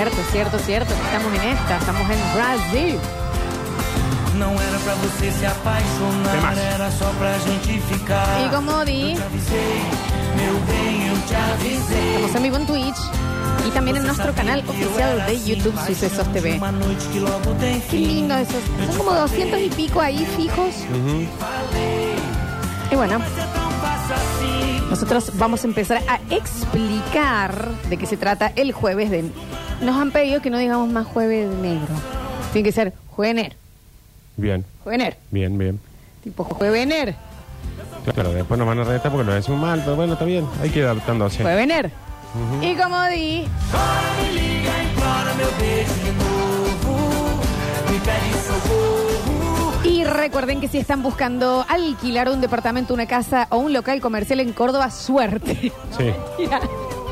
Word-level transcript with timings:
Cierto, 0.00 0.22
cierto, 0.32 0.58
cierto. 0.60 0.94
Estamos 0.94 1.30
en 1.34 1.50
esta, 1.50 1.76
estamos 1.76 2.00
en 2.08 2.18
Brasil. 2.34 2.98
Não 4.38 4.58
era 4.58 4.78
pra 4.78 4.94
você 4.94 5.30
se 5.30 5.44
apaixonar, 5.44 6.56
era 6.56 6.90
só 6.90 7.10
pra 7.18 7.38
gente 7.40 7.78
ficar. 7.82 8.40
Y 8.42 8.48
como 8.48 8.82
di, 8.86 9.12
estamos 11.92 12.34
en 12.34 12.42
vivo 12.42 12.56
en 12.56 12.66
Twitch 12.66 12.96
y 13.68 13.70
también 13.72 13.98
en 13.98 14.04
nuestro 14.04 14.32
canal 14.34 14.64
oficial 14.66 15.26
de 15.26 15.44
YouTube 15.44 15.78
Sucesos 15.86 16.32
TV. 16.32 16.58
Qué 17.90 17.98
lindo 17.98 18.38
esos. 18.38 18.62
Son 18.86 18.96
como 18.96 19.12
200 19.12 19.60
y 19.60 19.68
pico 19.68 20.00
ahí 20.00 20.26
fijos. 20.34 20.76
Y 22.90 22.96
bueno, 22.96 23.18
nosotros 24.88 25.32
vamos 25.34 25.62
a 25.62 25.66
empezar 25.66 26.02
a 26.08 26.18
explicar 26.34 27.68
de 27.90 27.98
qué 27.98 28.06
se 28.06 28.16
trata 28.16 28.50
el 28.56 28.72
jueves 28.72 29.10
de... 29.10 29.30
Nos 29.80 29.96
han 29.96 30.10
pedido 30.10 30.40
que 30.42 30.50
no 30.50 30.58
digamos 30.58 30.90
más 30.90 31.06
jueves 31.06 31.48
negro. 31.56 31.94
Tiene 32.52 32.64
que 32.68 32.72
ser 32.72 32.92
juevener. 33.10 33.56
Bien, 34.36 34.64
Juevener. 34.84 35.16
bien, 35.30 35.56
bien. 35.58 35.80
Tipo 36.22 36.44
juevener. 36.44 37.14
Claro, 38.14 38.32
después 38.32 38.58
nos 38.58 38.66
van 38.66 38.78
a 38.80 38.84
retar 38.84 39.10
porque 39.12 39.26
lo 39.26 39.34
decimos 39.34 39.60
mal, 39.60 39.80
pero 39.84 39.96
bueno, 39.96 40.14
está 40.14 40.24
bien. 40.24 40.46
Hay 40.62 40.70
que 40.70 40.78
ir 40.80 40.84
adaptándose. 40.86 41.42
Juevener. 41.42 41.90
Y 42.62 42.74
como 42.76 43.02
di, 43.08 43.44
Chora, 43.70 44.12
me 44.22 44.32
liga, 44.32 44.82
implora 44.84 45.34
meu 45.34 45.48
beijo 45.58 45.94
de 46.04 46.12
novo. 46.12 47.40
Me 47.90 47.98
pede 47.98 48.42
socorro. 48.46 49.84
Y 49.84 50.04
recuerden 50.04 50.60
que 50.60 50.68
si 50.68 50.78
están 50.78 51.02
buscando 51.02 51.64
alquilar 51.68 52.28
un 52.28 52.40
departamento, 52.40 52.94
una 52.94 53.06
casa 53.06 53.46
o 53.50 53.58
un 53.58 53.72
local 53.72 54.00
comercial 54.00 54.40
en 54.40 54.52
Córdoba, 54.52 54.90
suerte. 54.90 55.72
Sí. 55.98 56.12
Mira, 56.38 56.60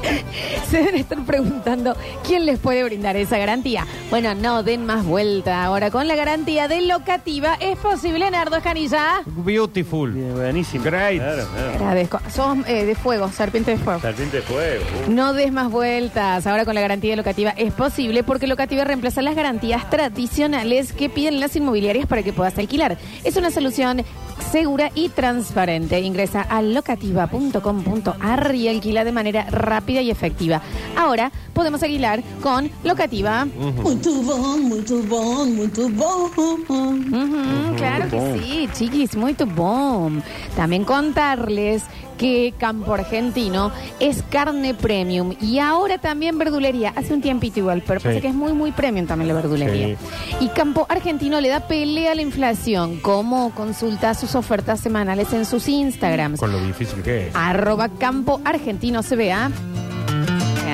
Se 0.71 0.79
deben 0.79 0.97
estar 0.97 1.19
preguntando 1.25 1.97
quién 2.27 2.45
les 2.47 2.59
puede 2.59 2.85
brindar 2.85 3.17
esa 3.17 3.39
garantía. 3.39 3.87
Bueno, 4.11 4.35
no 4.35 4.63
den 4.63 4.85
más 4.85 5.05
vuelta. 5.05 5.65
Ahora 5.65 5.91
con 5.91 6.07
la 6.09 6.15
garantía 6.15 6.69
de 6.69 6.83
locativa, 6.83 7.55
¿es 7.61 7.79
posible, 7.79 8.31
Nardo 8.31 8.57
Escanilla? 8.57 9.23
Beautiful. 9.27 10.13
Bien, 10.13 10.35
buenísimo. 10.35 10.85
Great. 10.85 11.17
Claro, 11.23 11.47
claro. 11.55 11.71
Agradezco. 11.75 12.21
Sos 12.31 12.59
eh, 12.67 12.85
de 12.85 12.95
fuego, 12.95 13.31
serpiente 13.31 13.73
de 13.73 13.79
fuego. 13.79 14.01
Serpiente 14.01 14.39
de 14.39 14.43
fuego. 14.43 14.85
uh. 15.07 15.11
No 15.11 15.33
des 15.33 15.53
más 15.53 15.71
vueltas. 15.71 16.47
Ahora 16.47 16.65
con 16.65 16.75
la 16.75 16.81
garantía 16.81 17.17
locativa 17.17 17.51
es 17.57 17.73
posible 17.73 18.23
porque 18.23 18.47
locativa 18.47 18.85
reemplaza 18.85 19.23
las 19.23 19.35
garantías 19.35 19.89
tradicionales 19.91 20.93
que 20.93 21.09
piden 21.09 21.41
las 21.41 21.57
inmobiliarias 21.57 22.07
para 22.07 22.23
que 22.23 22.33
puedas 22.33 22.59
alquilar. 22.59 22.99
Es 23.25 23.37
una 23.37 23.51
solución 23.51 24.05
segura 24.51 24.91
y 24.95 25.09
transparente. 25.09 26.01
Ingresa 26.01 26.43
a 26.43 26.63
locativa.com.ar 26.63 28.55
y 28.55 28.69
alquila 28.69 29.05
de 29.05 29.13
manera 29.13 29.45
rápida 29.51 30.01
y 30.01 30.11
efectiva. 30.11 30.63
Ahora 30.97 31.31
podemos 31.53 31.83
alquilar 31.83 32.23
con 32.43 32.71
locativa. 32.85 33.47
Bom, 33.55 33.73
muito 33.73 34.23
bom, 34.23 35.47
muito 35.47 35.89
bom. 35.89 36.29
Ujú, 36.69 37.77
claro 37.77 38.09
que 38.11 38.39
sí, 38.39 38.69
chiquis, 38.73 39.17
muy 39.17 39.35
bom. 39.55 40.21
También 40.57 40.85
contarles 40.85 41.85
que 42.19 42.53
Campo 42.59 42.93
Argentino 42.93 43.73
es 44.01 44.23
carne 44.29 44.75
premium 44.75 45.35
y 45.41 45.59
ahora 45.61 45.97
también 45.99 46.37
verdulería. 46.37 46.93
Hace 46.97 47.15
un 47.15 47.23
tiempito 47.23 47.61
igual, 47.61 47.83
pero 47.87 48.01
Sí. 48.01 48.05
parece 48.05 48.21
que 48.21 48.29
es 48.29 48.35
muy, 48.35 48.53
muy 48.53 48.73
premium 48.73 49.07
también 49.07 49.29
la 49.29 49.35
verdulería. 49.35 49.97
Y 50.41 50.49
Campo 50.49 50.87
Argentino 50.91 51.41
le 51.41 51.49
da 51.49 51.61
pelea 51.69 52.13
a 52.13 52.15
la 52.15 52.23
inflación. 52.23 52.99
¿Cómo? 53.01 53.55
Consulta 53.55 54.13
sus 54.15 54.35
ofertas 54.35 54.81
semanales 54.81 55.33
en 55.33 55.45
sus 55.47 55.69
Instagrams. 55.69 56.41
Con 56.41 56.53
lo 56.53 56.61
difícil 56.61 57.03
que 57.03 57.29
es. 57.29 57.35
Arroba 57.35 57.89
Campo 57.89 58.41
Argentino 58.45 59.03
CBA. 59.03 59.51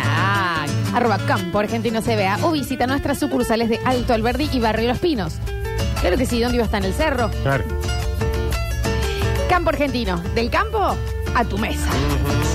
Ah, 0.07 0.65
arroba 0.95 1.19
Campo 1.27 1.59
Argentino 1.59 2.01
CBA. 2.03 2.39
O 2.43 2.53
visita 2.53 2.87
nuestras 2.87 3.19
sucursales 3.19 3.69
de 3.69 3.79
Alto 3.85 4.15
Alberdi 4.15 4.49
y 4.53 4.61
Barrio 4.61 4.89
Los 4.89 4.99
Pinos. 4.99 5.35
Claro 6.01 6.17
que 6.17 6.27
sí, 6.27 6.41
¿dónde 6.41 6.57
iba 6.57 6.65
a 6.65 6.67
estar? 6.67 6.81
En 6.83 6.87
el 6.89 6.95
cerro. 6.95 7.31
Claro. 7.43 7.65
Campo 9.49 9.71
Argentino. 9.71 10.19
Del 10.35 10.51
campo 10.51 10.97
a 11.35 11.45
tu 11.45 11.59
mesa. 11.59 11.91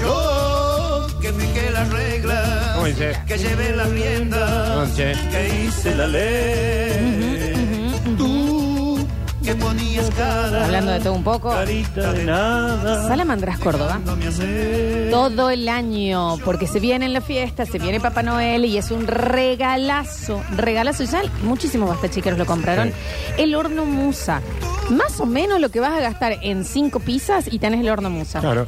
Yo 0.01 1.07
que 1.22 1.34
fijé 1.34 1.72
las 1.72 1.90
reglas, 1.90 2.72
¿Cómo 2.75 2.85
dice? 2.88 3.13
que 3.28 3.38
llevé 3.38 3.75
la 3.75 3.84
rienda, 3.85 4.75
Noche. 4.75 5.13
que 5.31 5.63
hice 5.66 5.95
la 5.95 6.07
ley. 6.07 7.95
Tú 8.18 9.07
que 9.44 9.56
ponías 9.56 10.09
cara, 10.12 10.66
Hablando 10.66 10.91
de 10.91 11.00
todo 11.00 11.13
un 11.13 11.23
poco. 11.23 11.50
Carita 11.50 12.13
de 12.13 12.23
nada. 12.25 13.07
Salamandras 13.07 13.59
Córdoba. 13.59 14.00
no 14.06 14.16
me 14.16 14.28
hace. 14.28 15.07
Todo 15.12 15.50
el 15.50 15.68
año, 15.68 16.38
porque 16.45 16.68
se 16.68 16.79
viene 16.79 17.06
en 17.06 17.13
la 17.13 17.22
fiesta, 17.22 17.66
se 17.66 17.79
viene 17.79 18.00
Papá 18.00 18.22
Noel 18.23 18.66
y 18.66 18.78
es 18.78 18.91
un 18.91 19.07
regalazo. 19.07 20.41
Regalazo. 20.56 21.03
Y 21.03 21.07
ya 21.07 21.22
muchísimos 21.44 21.89
basta 21.89 22.09
chiqueros 22.09 22.38
lo 22.39 22.45
compraron. 22.45 22.94
El 23.38 23.56
horno 23.56 23.85
Musa. 23.85 24.41
Más 24.89 25.19
o 25.19 25.25
menos 25.25 25.59
lo 25.59 25.69
que 25.69 25.79
vas 25.79 25.94
a 25.97 26.01
gastar 26.01 26.38
en 26.41 26.66
cinco 26.66 27.00
pizzas 27.00 27.45
y 27.51 27.59
tenés 27.59 27.81
el 27.81 27.89
horno 27.89 28.09
Musa. 28.09 28.39
Claro. 28.39 28.66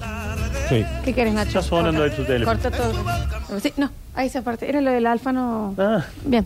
Sí. 0.69 0.85
¿Qué 1.03 1.13
quieres, 1.13 1.33
Nacho? 1.33 1.59
Está 1.59 1.63
sonando 1.63 2.01
Corta. 2.01 2.13
ahí 2.15 2.19
tu 2.21 2.25
teléfono. 2.25 2.59
Corta 2.61 2.71
todo. 2.77 2.93
Sí, 3.59 3.73
no, 3.77 3.89
ahí 4.15 4.27
esa 4.27 4.41
parte. 4.41 4.67
Era 4.69 4.81
lo 4.81 4.91
del 4.91 5.05
alfa, 5.07 5.31
no. 5.31 5.75
Ah. 5.77 6.05
Bien, 6.23 6.45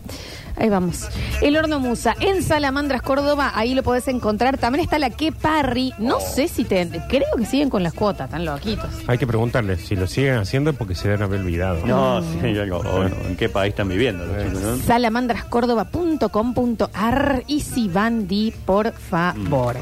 ahí 0.56 0.68
vamos. 0.68 1.08
El 1.40 1.56
horno 1.56 1.78
Musa 1.78 2.14
en 2.20 2.42
Salamandras, 2.42 3.02
Córdoba, 3.02 3.52
ahí 3.54 3.74
lo 3.74 3.82
podés 3.82 4.08
encontrar. 4.08 4.58
También 4.58 4.84
está 4.84 4.98
la 4.98 5.10
Que 5.10 5.32
Parry. 5.32 5.92
No 5.98 6.20
sé 6.20 6.48
si 6.48 6.64
te. 6.64 6.86
Creo 7.08 7.36
que 7.36 7.46
siguen 7.46 7.70
con 7.70 7.82
las 7.82 7.94
cuotas, 7.94 8.30
tan 8.30 8.44
loquitos. 8.44 8.90
Hay 9.06 9.18
que 9.18 9.26
preguntarles 9.26 9.86
si 9.86 9.96
lo 9.96 10.06
siguen 10.06 10.36
haciendo 10.38 10.72
porque 10.72 10.94
se 10.94 11.08
deben 11.08 11.22
haber 11.22 11.40
olvidado. 11.40 11.84
No, 11.86 12.22
sí, 12.22 12.52
yo 12.52 12.64
digo, 12.64 12.82
bueno, 12.82 13.14
¿en 13.26 13.36
qué 13.36 13.48
país 13.48 13.70
están 13.70 13.88
viviendo 13.88 14.24
los 14.26 14.44
chicos, 14.44 14.60
no? 14.62 14.76
salamandrascórdoba.com.ar 14.78 17.44
y 17.46 17.60
si 17.60 17.88
van 17.88 18.26
di 18.26 18.52
por 18.64 18.92
favor. 18.92 19.76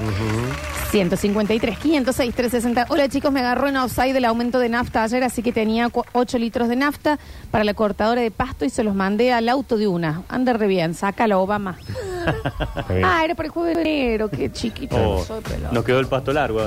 153, 0.95 1.77
506, 1.77 2.35
360. 2.37 2.87
Hola 2.89 3.09
chicos, 3.09 3.33
me 3.33 3.41
agarró 3.41 3.67
en 3.67 3.77
offside 3.77 4.15
el 4.15 4.25
aumento 4.27 4.61
de 4.61 4.69
nafta 4.69 5.03
ayer, 5.03 5.25
así 5.25 5.43
que 5.43 5.51
tenía 5.51 5.91
8 6.13 6.39
litros 6.39 6.69
de 6.69 6.77
nafta 6.77 7.19
para 7.51 7.65
la 7.65 7.75
cortadora 7.75 8.21
de 8.21 8.31
pasto 8.31 8.65
y 8.65 8.71
se 8.71 8.85
los 8.85 8.95
mandé 8.95 9.33
al 9.33 9.49
auto 9.49 9.77
de 9.77 9.89
una. 9.89 10.23
Anda 10.29 10.53
re 10.53 10.69
bien, 10.69 10.95
sácalo, 10.95 11.41
Obama. 11.41 11.77
Ah, 13.05 13.23
era 13.23 13.35
por 13.35 13.45
el 13.45 13.51
jueves 13.51 13.77
de 13.77 13.83
enero, 13.83 14.31
qué 14.31 14.51
chiquito. 14.51 14.97
Oh, 14.97 15.23
soy 15.23 15.43
nos 15.73 15.85
quedó 15.85 15.99
el 15.99 16.07
pasto 16.07 16.33
largo. 16.33 16.61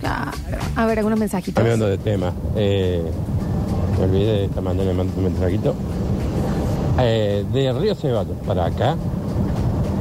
Claro. 0.00 0.32
A 0.74 0.86
ver, 0.86 0.98
algunos 0.98 1.18
mensajitos. 1.18 1.54
Cambiando 1.54 1.86
de 1.86 1.98
tema, 1.98 2.32
eh, 2.56 3.00
me 3.98 4.04
olvidé 4.06 4.46
esta 4.46 4.60
mañana 4.60 4.92
mandar 4.92 5.16
un 5.16 5.24
mensajito. 5.24 5.74
Eh, 6.98 7.44
de 7.52 7.72
Río 7.74 7.94
Ceballos 7.94 8.36
para 8.44 8.64
acá, 8.64 8.96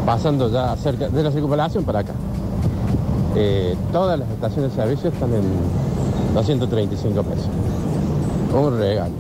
pasando 0.06 0.50
ya 0.52 0.76
cerca 0.78 1.10
de 1.10 1.22
la 1.22 1.32
circunvalación 1.32 1.84
para 1.84 2.00
acá. 2.00 2.14
Eh, 3.36 3.76
todas 3.92 4.20
las 4.20 4.30
estaciones 4.30 4.76
de 4.76 4.84
servicio 4.84 5.10
están 5.10 5.34
en 5.34 5.44
235 6.34 7.24
pesos. 7.24 7.48
Un 8.54 8.78
regalo. 8.78 9.12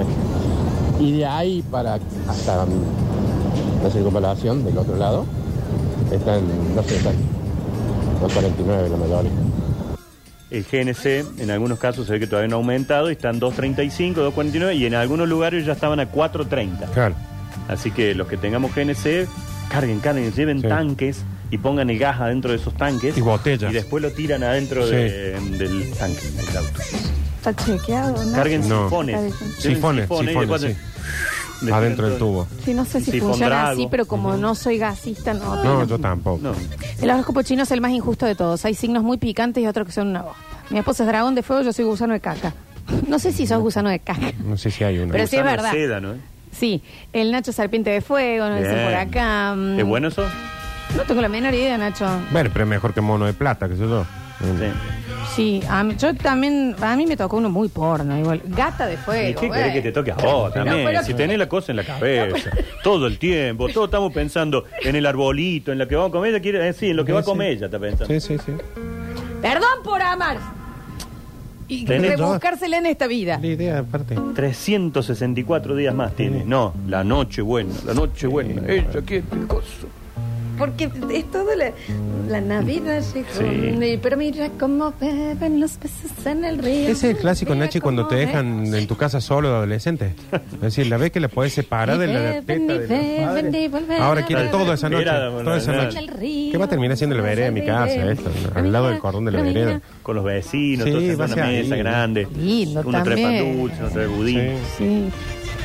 y 1.00 1.12
de 1.18 1.26
ahí 1.26 1.62
para 1.70 1.98
hasta 2.28 2.64
la 3.82 3.90
circunvalación 3.90 4.64
del 4.64 4.78
otro 4.78 4.96
lado, 4.96 5.24
están, 6.12 6.42
no 6.74 6.82
sé, 6.82 6.96
están 6.96 7.14
249 8.20 8.88
la 8.90 8.96
mayoría. 8.96 9.30
El 10.50 10.62
GNC, 10.62 11.40
en 11.40 11.50
algunos 11.50 11.80
casos 11.80 12.06
se 12.06 12.12
ve 12.12 12.20
que 12.20 12.26
todavía 12.28 12.48
no 12.48 12.56
ha 12.56 12.58
aumentado 12.60 13.10
y 13.10 13.14
están 13.14 13.40
2.35, 13.40 14.14
2.49 14.32 14.76
y 14.76 14.86
en 14.86 14.94
algunos 14.94 15.28
lugares 15.28 15.66
ya 15.66 15.72
estaban 15.72 15.98
a 15.98 16.12
4.30. 16.12 16.90
Claro. 16.92 17.14
Así 17.66 17.90
que 17.90 18.14
los 18.14 18.28
que 18.28 18.36
tengamos 18.36 18.72
GNC, 18.72 19.26
carguen, 19.68 19.98
carguen, 19.98 20.32
lleven 20.32 20.60
Sí. 20.60 20.68
tanques 20.68 21.24
y 21.54 21.58
pongan 21.58 21.88
el 21.90 21.98
gas 21.98 22.20
adentro 22.20 22.50
de 22.50 22.56
esos 22.58 22.74
tanques. 22.74 23.16
Y 23.16 23.20
botellas. 23.20 23.70
Y 23.70 23.74
después 23.74 24.02
lo 24.02 24.10
tiran 24.10 24.42
adentro 24.42 24.84
Sí. 24.86 24.92
de- 24.94 25.40
del 25.58 25.92
tanque 25.98 26.28
del 26.30 26.56
auto. 26.56 26.80
Está 27.36 27.54
chequeado, 27.54 28.24
¿no? 28.24 28.32
Carguen 28.32 28.68
No. 28.68 28.84
sifones. 28.84 29.34
Sifones, 29.58 30.04
sifones, 30.08 30.34
después- 30.36 30.60
sí. 30.62 30.66
después 30.68 31.72
Adentro 31.72 32.08
del 32.08 32.18
tubo. 32.18 32.46
Sí, 32.64 32.74
no 32.74 32.84
sé 32.84 33.00
si 33.00 33.20
funciona 33.20 33.68
así, 33.70 33.86
pero 33.90 34.06
como 34.06 34.36
no 34.36 34.54
soy 34.54 34.78
gasista, 34.78 35.32
no. 35.34 35.54
No, 35.56 35.62
tengo- 35.62 35.84
yo 35.86 35.98
tampoco. 35.98 36.40
No. 36.42 36.52
El 37.00 37.10
horóscopo 37.10 37.42
chino 37.42 37.62
es 37.62 37.70
el 37.70 37.80
más 37.80 37.92
injusto 37.92 38.26
de 38.26 38.34
todos. 38.34 38.64
Hay 38.64 38.74
signos 38.74 39.02
muy 39.02 39.16
picantes 39.18 39.62
y 39.62 39.66
otros 39.66 39.86
que 39.86 39.92
son 39.92 40.08
una 40.08 40.22
bosta. 40.22 40.42
Mi 40.70 40.78
esposa 40.78 41.04
es 41.04 41.08
dragón 41.08 41.34
de 41.34 41.42
fuego, 41.42 41.62
yo 41.62 41.72
soy 41.72 41.84
gusano 41.84 42.12
de 42.14 42.20
caca. 42.20 42.52
No 43.08 43.18
sé 43.18 43.32
si 43.32 43.46
sos 43.46 43.60
gusano 43.60 43.88
de 43.90 43.98
caca. 44.00 44.32
No 44.44 44.56
sé 44.58 44.70
si 44.70 44.84
hay 44.84 44.98
una. 44.98 45.12
Pero 45.12 45.26
sí 45.26 45.36
es 45.36 45.42
Gusano 45.42 45.50
de 45.50 45.56
verdad. 45.56 45.72
seda, 45.72 46.00
¿no? 46.00 46.14
Sí, 46.52 46.82
el 47.12 47.32
Nacho 47.32 47.52
serpiente 47.52 47.90
de 47.90 48.00
fuego, 48.00 48.46
no 48.48 48.56
dicen 48.56 48.84
por 48.84 48.94
acá. 48.94 49.54
mm, 49.56 49.78
¿Es 49.80 49.86
bueno 49.86 50.08
eso? 50.08 50.22
No 50.96 51.02
tengo 51.02 51.20
la 51.20 51.28
menor 51.28 51.54
idea, 51.54 51.76
Nacho. 51.76 52.06
Bueno, 52.30 52.50
pero 52.52 52.64
es 52.64 52.68
mejor 52.70 52.94
que 52.94 53.00
mono 53.00 53.26
de 53.26 53.32
plata, 53.32 53.68
que 53.68 53.74
sé 53.76 53.82
yo. 53.82 54.04
Sí. 54.40 54.66
Sí, 55.34 55.60
a 55.68 55.82
mí- 55.82 55.96
yo 55.96 56.14
también, 56.14 56.76
a 56.80 56.96
mí 56.96 57.06
me 57.06 57.16
tocó 57.16 57.36
uno 57.38 57.48
muy 57.50 57.68
porno, 57.68 58.16
igual. 58.18 58.40
Gata 58.44 58.86
de 58.86 58.96
fuego. 58.96 59.30
¿Y 59.30 59.34
qué 59.34 59.46
güey. 59.48 59.60
querés 59.60 59.72
que 59.74 59.82
te 59.82 59.92
toque 59.92 60.12
a 60.12 60.14
vos 60.16 60.52
también? 60.52 60.84
pero- 60.84 61.02
si 61.02 61.14
tenés 61.14 61.38
la 61.38 61.48
cosa 61.48 61.72
en 61.72 61.76
la 61.76 61.84
cabeza, 61.84 62.50
todo 62.84 63.06
el 63.06 63.18
tiempo, 63.18 63.68
todos 63.68 63.88
estamos 63.88 64.12
pensando 64.12 64.64
en 64.82 64.94
el 64.94 65.06
arbolito, 65.06 65.72
en 65.72 65.78
lo 65.78 65.88
que 65.88 65.96
va 65.96 66.06
a 66.06 66.10
comer 66.10 66.30
ella, 66.30 66.40
quiere, 66.42 66.68
eh, 66.68 66.72
sí, 66.72 66.90
en 66.90 66.96
lo 66.96 67.04
que 67.04 67.12
va 67.12 67.20
a 67.20 67.24
comer 67.24 67.52
ella 67.52 67.66
está 67.66 67.78
pensando. 67.78 68.06
Sí, 68.06 68.20
sí, 68.20 68.36
sí. 68.44 68.52
Perdón 69.42 69.82
por 69.82 70.00
amar. 70.02 70.38
y 71.66 71.84
Tenés 71.86 72.18
rebuscársela 72.18 72.76
en 72.78 72.86
esta 72.86 73.06
vida. 73.06 73.38
La 73.40 73.46
idea, 73.46 73.78
aparte. 73.78 74.16
364 74.34 75.74
días 75.74 75.94
más 75.94 76.12
tiene. 76.14 76.44
No, 76.44 76.74
la 76.86 77.02
noche 77.02 77.40
buena, 77.42 77.72
la 77.86 77.94
noche 77.94 78.26
buena. 78.26 78.62
Ella, 78.70 79.00
¿qué 79.06 79.22
coso? 79.48 79.88
Porque 80.58 80.90
es 81.12 81.30
toda 81.30 81.56
la, 81.56 81.72
la 82.28 82.40
Navidad 82.40 83.02
llegó. 83.12 83.26
Sí. 83.32 83.98
Pero 84.02 84.16
mira 84.16 84.48
cómo 84.58 84.92
beben 85.00 85.60
los 85.60 85.72
peces 85.72 86.26
en 86.26 86.44
el 86.44 86.58
río. 86.58 86.88
Ese 86.88 86.92
es 86.92 87.04
el 87.04 87.16
clásico, 87.18 87.54
Nachi, 87.54 87.80
cuando 87.80 88.06
te 88.06 88.14
dejan 88.16 88.72
en 88.74 88.86
tu 88.86 88.96
casa 88.96 89.20
solo 89.20 89.48
de 89.50 89.54
adolescente. 89.56 90.14
Es 90.54 90.60
decir, 90.60 90.86
la 90.86 90.96
vez 90.96 91.10
que 91.12 91.20
la 91.20 91.28
podés 91.28 91.52
separar 91.52 91.98
de 91.98 92.06
la 92.06 92.20
Beben, 92.40 92.66
teta 92.66 92.94
de 92.94 93.60
los 93.68 93.70
padres. 93.82 94.00
Ahora 94.00 94.26
beber. 94.26 94.50
toda 94.50 94.74
esa 94.74 94.88
noche. 94.88 95.04
Toda 95.04 95.56
esa 95.56 95.72
noche. 95.72 95.98
El 95.98 96.50
¿Qué 96.52 96.58
va 96.58 96.64
a 96.66 96.68
terminar 96.68 96.96
siendo 96.96 97.16
la 97.16 97.22
vereda 97.22 97.46
de 97.46 97.52
mi 97.52 97.64
casa, 97.64 98.10
esto? 98.12 98.30
Al 98.54 98.72
lado 98.72 98.88
del 98.88 98.98
cordón 98.98 99.24
de 99.24 99.32
la 99.32 99.42
vereda. 99.42 99.80
Con 100.02 100.16
los 100.16 100.24
vecinos, 100.24 100.84
Sí, 100.84 100.92
todos 101.16 101.32
una 101.32 101.46
mesa 101.46 101.76
grande. 101.76 102.28
Lindo 102.36 102.82
Uno 102.84 103.02
también. 103.02 103.44
pan 103.44 103.58
dulce, 103.58 103.76
uno 103.80 103.88
trae 103.90 104.06
budín. 104.06 104.38
Sí. 104.78 104.84
Sí. 104.84 105.04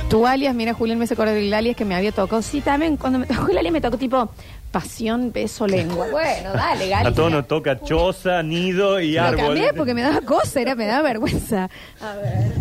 Tu 0.09 0.25
alias, 0.25 0.55
mira, 0.55 0.73
Julián 0.73 0.97
me 0.97 1.05
se 1.05 1.13
acuerda 1.13 1.33
del 1.33 1.53
alias 1.53 1.75
que 1.75 1.85
me 1.85 1.93
había 1.95 2.11
tocado. 2.11 2.41
Sí, 2.41 2.61
también 2.61 2.97
cuando 2.97 3.19
me 3.19 3.27
tocó 3.27 3.49
el 3.51 3.57
alias 3.59 3.71
me 3.71 3.79
tocó 3.79 3.95
tipo 3.97 4.31
pasión, 4.71 5.31
beso, 5.31 5.67
lengua. 5.67 6.07
Bueno, 6.11 6.53
dale, 6.53 6.89
Gali. 6.89 7.07
A 7.07 7.13
todos 7.13 7.31
nos 7.31 7.47
toca 7.47 7.79
choza, 7.81 8.41
nido 8.43 8.99
y 8.99 9.13
Lo 9.13 9.23
árbol. 9.23 9.45
cambié 9.45 9.73
porque 9.73 9.93
me 9.93 10.01
daba 10.01 10.21
cosa, 10.21 10.59
era, 10.61 10.75
me 10.75 10.85
daba 10.85 11.01
vergüenza. 11.03 11.69
A 12.01 12.15
ver. 12.15 12.53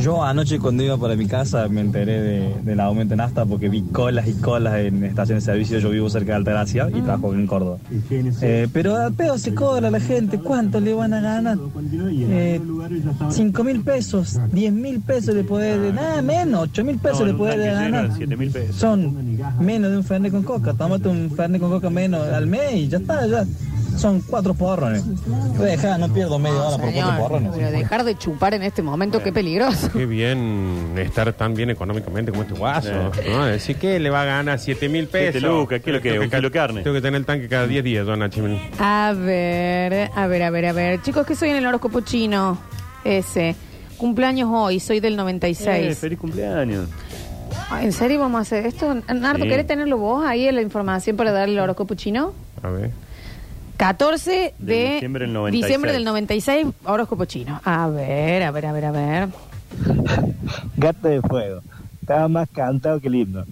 Yo 0.00 0.22
anoche 0.24 0.58
cuando 0.58 0.82
iba 0.82 0.96
para 0.96 1.14
mi 1.16 1.26
casa 1.26 1.68
me 1.68 1.80
enteré 1.80 2.20
de- 2.22 2.54
del 2.64 2.80
aumento 2.80 3.14
en 3.14 3.20
hasta 3.20 3.44
porque 3.44 3.68
vi 3.68 3.82
colas 3.82 4.26
y 4.26 4.32
colas 4.34 4.76
en 4.78 5.04
estaciones 5.04 5.44
de 5.44 5.52
servicio. 5.52 5.78
Yo 5.78 5.90
vivo 5.90 6.08
cerca 6.08 6.32
de 6.32 6.36
Altagracia 6.38 6.88
y 6.88 7.00
trabajo 7.02 7.34
en 7.34 7.46
Córdoba. 7.46 7.78
Eh, 8.40 8.68
pero 8.72 8.96
a 8.96 9.10
pedo 9.10 9.38
se 9.38 9.54
cobra 9.54 9.90
la 9.90 10.00
gente. 10.00 10.38
¿Cuánto 10.38 10.80
le 10.80 10.94
van 10.94 11.12
a 11.14 11.20
ganar? 11.20 11.58
Eh, 12.30 12.60
¿Cinco 13.30 13.64
mil 13.64 13.82
pesos? 13.82 14.38
¿Diez 14.50 14.72
mil 14.72 15.00
pesos 15.00 15.34
le 15.34 15.44
puede 15.44 15.92
Nada 15.92 16.22
menos, 16.22 16.62
ocho 16.64 16.84
mil 16.84 16.98
pesos 16.98 17.26
le 17.26 17.32
lleno 17.34 17.44
ganar. 17.74 18.12
de 18.12 18.26
7.000 18.26 18.50
pesos. 18.52 18.76
Son 18.76 19.16
menos 19.60 19.90
de 19.90 19.96
un 19.98 20.04
fernet 20.04 20.32
con 20.32 20.42
coca. 20.42 20.72
Tómate 20.74 21.08
un 21.08 21.30
fernet 21.30 21.60
con 21.60 21.70
coca 21.70 21.90
menos 21.90 22.26
al 22.28 22.46
mes 22.46 22.74
y 22.74 22.88
ya 22.88 22.98
está, 22.98 23.26
ya. 23.26 23.44
Son 23.96 24.20
cuatro 24.22 24.54
porrones. 24.54 25.04
Deja, 25.58 25.98
no 25.98 26.08
pierdo 26.12 26.38
media 26.38 26.56
hora 26.58 26.70
por 26.78 26.92
cuatro 26.92 26.92
Señor, 27.02 27.18
porrones. 27.18 27.50
pero 27.54 27.70
dejar 27.70 28.04
de 28.04 28.16
chupar 28.18 28.54
en 28.54 28.62
este 28.62 28.82
momento, 28.82 29.22
qué 29.22 29.32
peligroso. 29.32 29.90
Qué 29.92 30.06
bien 30.06 30.94
estar 30.96 31.32
tan 31.34 31.54
bien 31.54 31.70
económicamente 31.70 32.30
como 32.32 32.42
este 32.42 32.54
guaso. 32.54 32.90
¿no? 33.30 33.44
Decir 33.46 33.76
que 33.76 33.98
le 34.00 34.10
va 34.10 34.22
a 34.22 34.24
ganar 34.24 34.58
7 34.58 34.88
mil 34.88 35.06
pesos. 35.06 35.40
Siete 35.40 35.46
lucas, 35.46 35.80
¿qué 35.82 35.90
es 35.90 35.96
lo 35.96 36.02
que 36.02 36.08
es? 36.08 36.14
Tengo 36.14 36.24
¿Un 36.24 36.30
kilo 36.30 36.42
de 36.42 36.50
carne? 36.50 36.82
Tengo 36.82 36.94
que 36.94 37.02
tener 37.02 37.18
el 37.20 37.26
tanque 37.26 37.48
cada 37.48 37.66
10 37.66 37.84
días, 37.84 38.06
don 38.06 38.18
Nachi. 38.18 38.40
A 38.78 39.14
ver, 39.16 40.10
a 40.14 40.26
ver, 40.26 40.42
a 40.42 40.50
ver, 40.50 40.66
a 40.66 40.72
ver. 40.72 41.02
Chicos, 41.02 41.26
que 41.26 41.34
soy 41.36 41.50
en 41.50 41.56
el 41.56 41.66
horóscopo 41.66 42.00
chino. 42.00 42.58
Ese. 43.04 43.54
Cumpleaños 43.98 44.48
hoy, 44.52 44.80
soy 44.80 44.98
del 45.00 45.14
Eh, 45.14 45.16
96. 45.16 45.98
feliz 45.98 46.18
cumpleaños. 46.18 46.88
Ay, 47.70 47.86
¿En 47.86 47.92
serio 47.92 48.18
vamos 48.20 48.38
a 48.38 48.42
hacer 48.42 48.66
esto? 48.66 48.94
Nardo, 49.14 49.44
Sí. 49.44 49.48
¿querés 49.50 49.66
tenerlo 49.66 49.96
vos 49.98 50.24
ahí 50.26 50.46
en 50.48 50.56
la 50.56 50.62
información 50.62 51.16
para 51.16 51.30
darle 51.32 51.54
el 51.54 51.60
horóscopo 51.60 51.94
chino? 51.94 52.32
A 52.62 52.68
ver. 52.70 52.90
14 53.76 54.54
de, 54.58 54.74
De 54.74 54.90
diciembre 54.94 55.24
del 55.26 55.32
96. 55.32 55.64
diciembre 55.64 55.92
del 55.92 56.04
96, 56.04 56.66
horóscopo 56.84 57.24
chino. 57.24 57.60
A 57.64 57.88
ver, 57.88 58.42
a 58.42 58.50
ver, 58.50 58.66
a 58.66 58.72
ver, 58.72 58.84
a 58.84 58.90
ver. 58.92 59.28
Gato 60.76 61.08
de 61.08 61.20
fuego. 61.22 61.60
Estaba 62.00 62.28
más 62.28 62.48
cantado 62.52 63.00
que 63.00 63.08
lindo. 63.10 63.44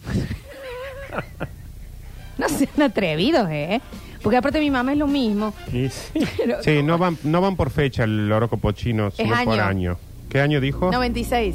No 2.38 2.48
sean 2.48 2.82
atrevidos, 2.82 3.48
¿eh? 3.50 3.80
Porque 4.22 4.36
aparte 4.36 4.60
mi 4.60 4.70
mamá 4.70 4.92
es 4.92 4.98
lo 4.98 5.06
mismo. 5.06 5.52
Sí. 5.70 5.88
Pero- 6.36 6.62
Sí, 6.62 6.82
no 6.82 6.98
van, 6.98 7.16
no 7.24 7.40
van 7.40 7.56
por 7.56 7.70
fecha 7.70 8.04
el 8.04 8.30
horóscopo 8.30 8.72
chino, 8.72 9.10
sino 9.10 9.30
por 9.44 9.54
año. 9.60 9.62
año. 9.64 9.98
¿Qué 10.28 10.40
año 10.40 10.60
dijo? 10.60 10.90
96. 10.92 11.54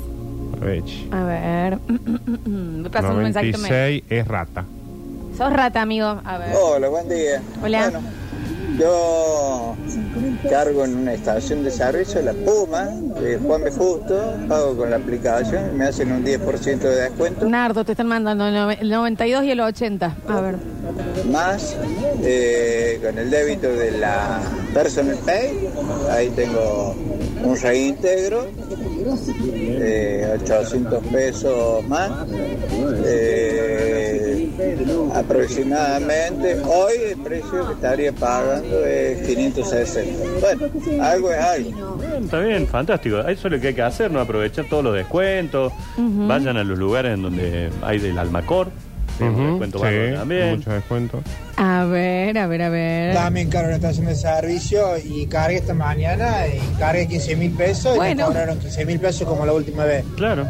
A 0.62 0.66
ver. 0.66 0.84
A 1.12 1.24
ver. 1.24 1.80
Me 1.88 1.96
un 2.46 2.82
me- 2.84 2.90
96 2.90 4.04
es 4.10 4.28
rata. 4.28 4.66
Sos 5.38 5.52
rata, 5.52 5.82
amigo. 5.82 6.22
A 6.24 6.38
ver. 6.38 6.56
Hola, 6.56 6.88
buen 6.90 7.08
día. 7.10 7.42
Hola. 7.62 7.90
Bueno, 7.90 8.08
yo 8.78 9.76
cargo 10.50 10.86
en 10.86 10.96
una 10.96 11.14
estación 11.14 11.64
de 11.64 11.72
servicio, 11.72 12.22
la 12.22 12.34
Puma, 12.34 12.86
de 13.22 13.38
Juan 13.38 13.64
B. 13.64 13.72
Justo, 13.72 14.36
pago 14.48 14.76
con 14.78 14.90
la 14.90 14.98
aplicación 14.98 15.72
y 15.74 15.78
me 15.78 15.86
hacen 15.86 16.12
un 16.12 16.24
10% 16.24 16.80
de 16.80 16.96
descuento, 17.02 17.46
Nardo, 17.50 17.84
te 17.84 17.92
están 17.94 18.08
mandando 18.08 18.48
el 18.48 18.54
nove- 18.56 18.78
el 18.80 18.90
92 18.90 19.44
y 19.46 19.52
el 19.52 19.60
80. 19.60 20.16
A 20.28 20.42
ver. 20.42 20.56
más 21.32 21.76
eh, 22.24 23.00
con 23.04 23.18
el 23.18 23.30
débito 23.30 23.68
de 23.68 23.92
la 23.92 24.40
Personal 24.74 25.18
Pay, 25.26 25.70
ahí 26.12 26.30
tengo 26.36 26.96
un 27.46 27.58
reintegro, 27.62 28.48
eh, 29.54 30.38
800 30.42 31.06
pesos 31.08 31.88
más. 31.88 32.12
Eh, 33.06 34.50
aproximadamente 35.14 36.60
hoy 36.66 36.94
el 37.12 37.18
precio 37.18 37.68
que 37.68 37.74
estaría 37.74 38.12
pagando 38.12 38.86
es 38.86 39.28
560. 39.28 40.26
Bueno, 40.42 41.04
algo 41.04 41.32
es 41.32 41.40
algo. 41.40 42.00
Está 42.24 42.40
bien, 42.40 42.68
fantástico. 42.68 43.20
Eso 43.20 43.48
es 43.48 43.54
lo 43.54 43.60
que 43.60 43.68
hay 43.68 43.74
que 43.74 43.82
hacer, 43.82 44.12
¿no? 44.12 44.20
Aprovechar 44.20 44.66
todos 44.70 44.84
los 44.84 44.94
descuentos. 44.94 45.72
Vayan 45.98 46.58
a 46.58 46.64
los 46.64 46.78
lugares 46.78 47.14
en 47.14 47.22
donde 47.22 47.70
hay 47.82 48.00
del 48.00 48.18
Almacor. 48.18 48.70
Ujú, 49.20 49.42
descuento 49.50 49.80
bárbaro 49.80 50.16
también. 50.20 50.50
mucho 50.58 50.72
descuento. 50.72 51.22
A 51.58 51.86
ver, 51.86 52.38
a 52.38 52.48
ver, 52.48 52.62
a 52.64 52.70
ver. 52.70 53.14
También 53.16 53.50
cargo 53.50 53.66
en 53.68 53.72
la 53.72 53.76
estación 53.78 54.08
de 54.08 54.16
servicio 54.16 54.98
y 54.98 55.26
cargué 55.28 55.58
esta 55.58 55.74
mañana 55.74 56.48
y 56.48 56.60
cargué 56.78 57.08
15 57.08 57.36
mil 57.38 57.52
pesos 57.52 57.94
y 57.96 57.98
Bueno. 57.98 58.16
me 58.24 58.28
cobraron 58.28 58.60
15 58.60 58.86
mil 58.86 59.00
pesos 59.00 59.26
como 59.28 59.46
la 59.46 59.54
última 59.54 59.86
vez. 59.86 60.04
Claro. 60.18 60.46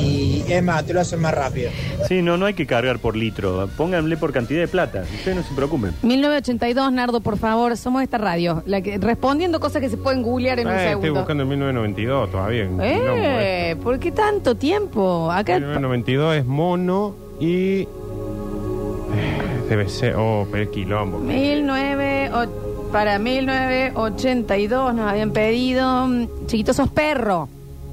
Y 0.00 0.42
es 0.48 0.62
más, 0.62 0.84
te 0.86 0.94
lo 0.94 1.00
hacen 1.02 1.20
más 1.20 1.34
rápido. 1.34 1.70
Sí, 2.08 2.22
no, 2.22 2.38
no 2.38 2.46
hay 2.46 2.54
que 2.54 2.66
cargar 2.66 2.98
por 2.98 3.16
litro. 3.16 3.68
Pónganle 3.76 4.16
por 4.16 4.32
cantidad 4.32 4.60
de 4.60 4.68
plata. 4.68 5.02
Ustedes 5.14 5.36
no 5.36 5.42
se 5.42 5.54
preocupen. 5.54 5.92
1982, 6.02 6.90
Nardo, 6.92 7.20
por 7.20 7.36
favor, 7.36 7.76
somos 7.76 8.02
esta 8.02 8.16
radio. 8.16 8.62
La 8.66 8.80
que, 8.80 8.96
respondiendo 8.96 9.60
cosas 9.60 9.82
que 9.82 9.90
se 9.90 9.98
pueden 9.98 10.22
googlear 10.22 10.58
en 10.58 10.68
un 10.68 10.72
Eh, 10.72 10.76
estoy 10.76 10.90
segundo. 10.92 11.14
buscando 11.20 11.42
en 11.42 11.48
1992 11.50 12.30
todavía. 12.30 12.62
en 12.62 12.70
quilombo 12.78 13.16
Eh. 13.18 13.76
¿por 13.82 13.98
qué 13.98 14.10
tanto 14.10 14.54
tiempo? 14.54 15.30
Acá 15.30 15.54
1992 15.58 16.36
es 16.36 16.46
mono 16.46 17.14
y. 17.40 17.86
Debe 19.68 19.88
ser. 19.88 20.14
Oh, 20.16 20.46
pero 20.50 20.70
quilombo. 20.70 21.20
19, 21.20 22.30
o- 22.32 22.90
para 22.92 23.18
1982 23.18 24.94
nos 24.94 25.10
habían 25.10 25.32
pedido, 25.32 26.06
mm, 26.06 26.46
chiquito, 26.46 26.72
sos 26.72 26.88
perro. 26.88 27.48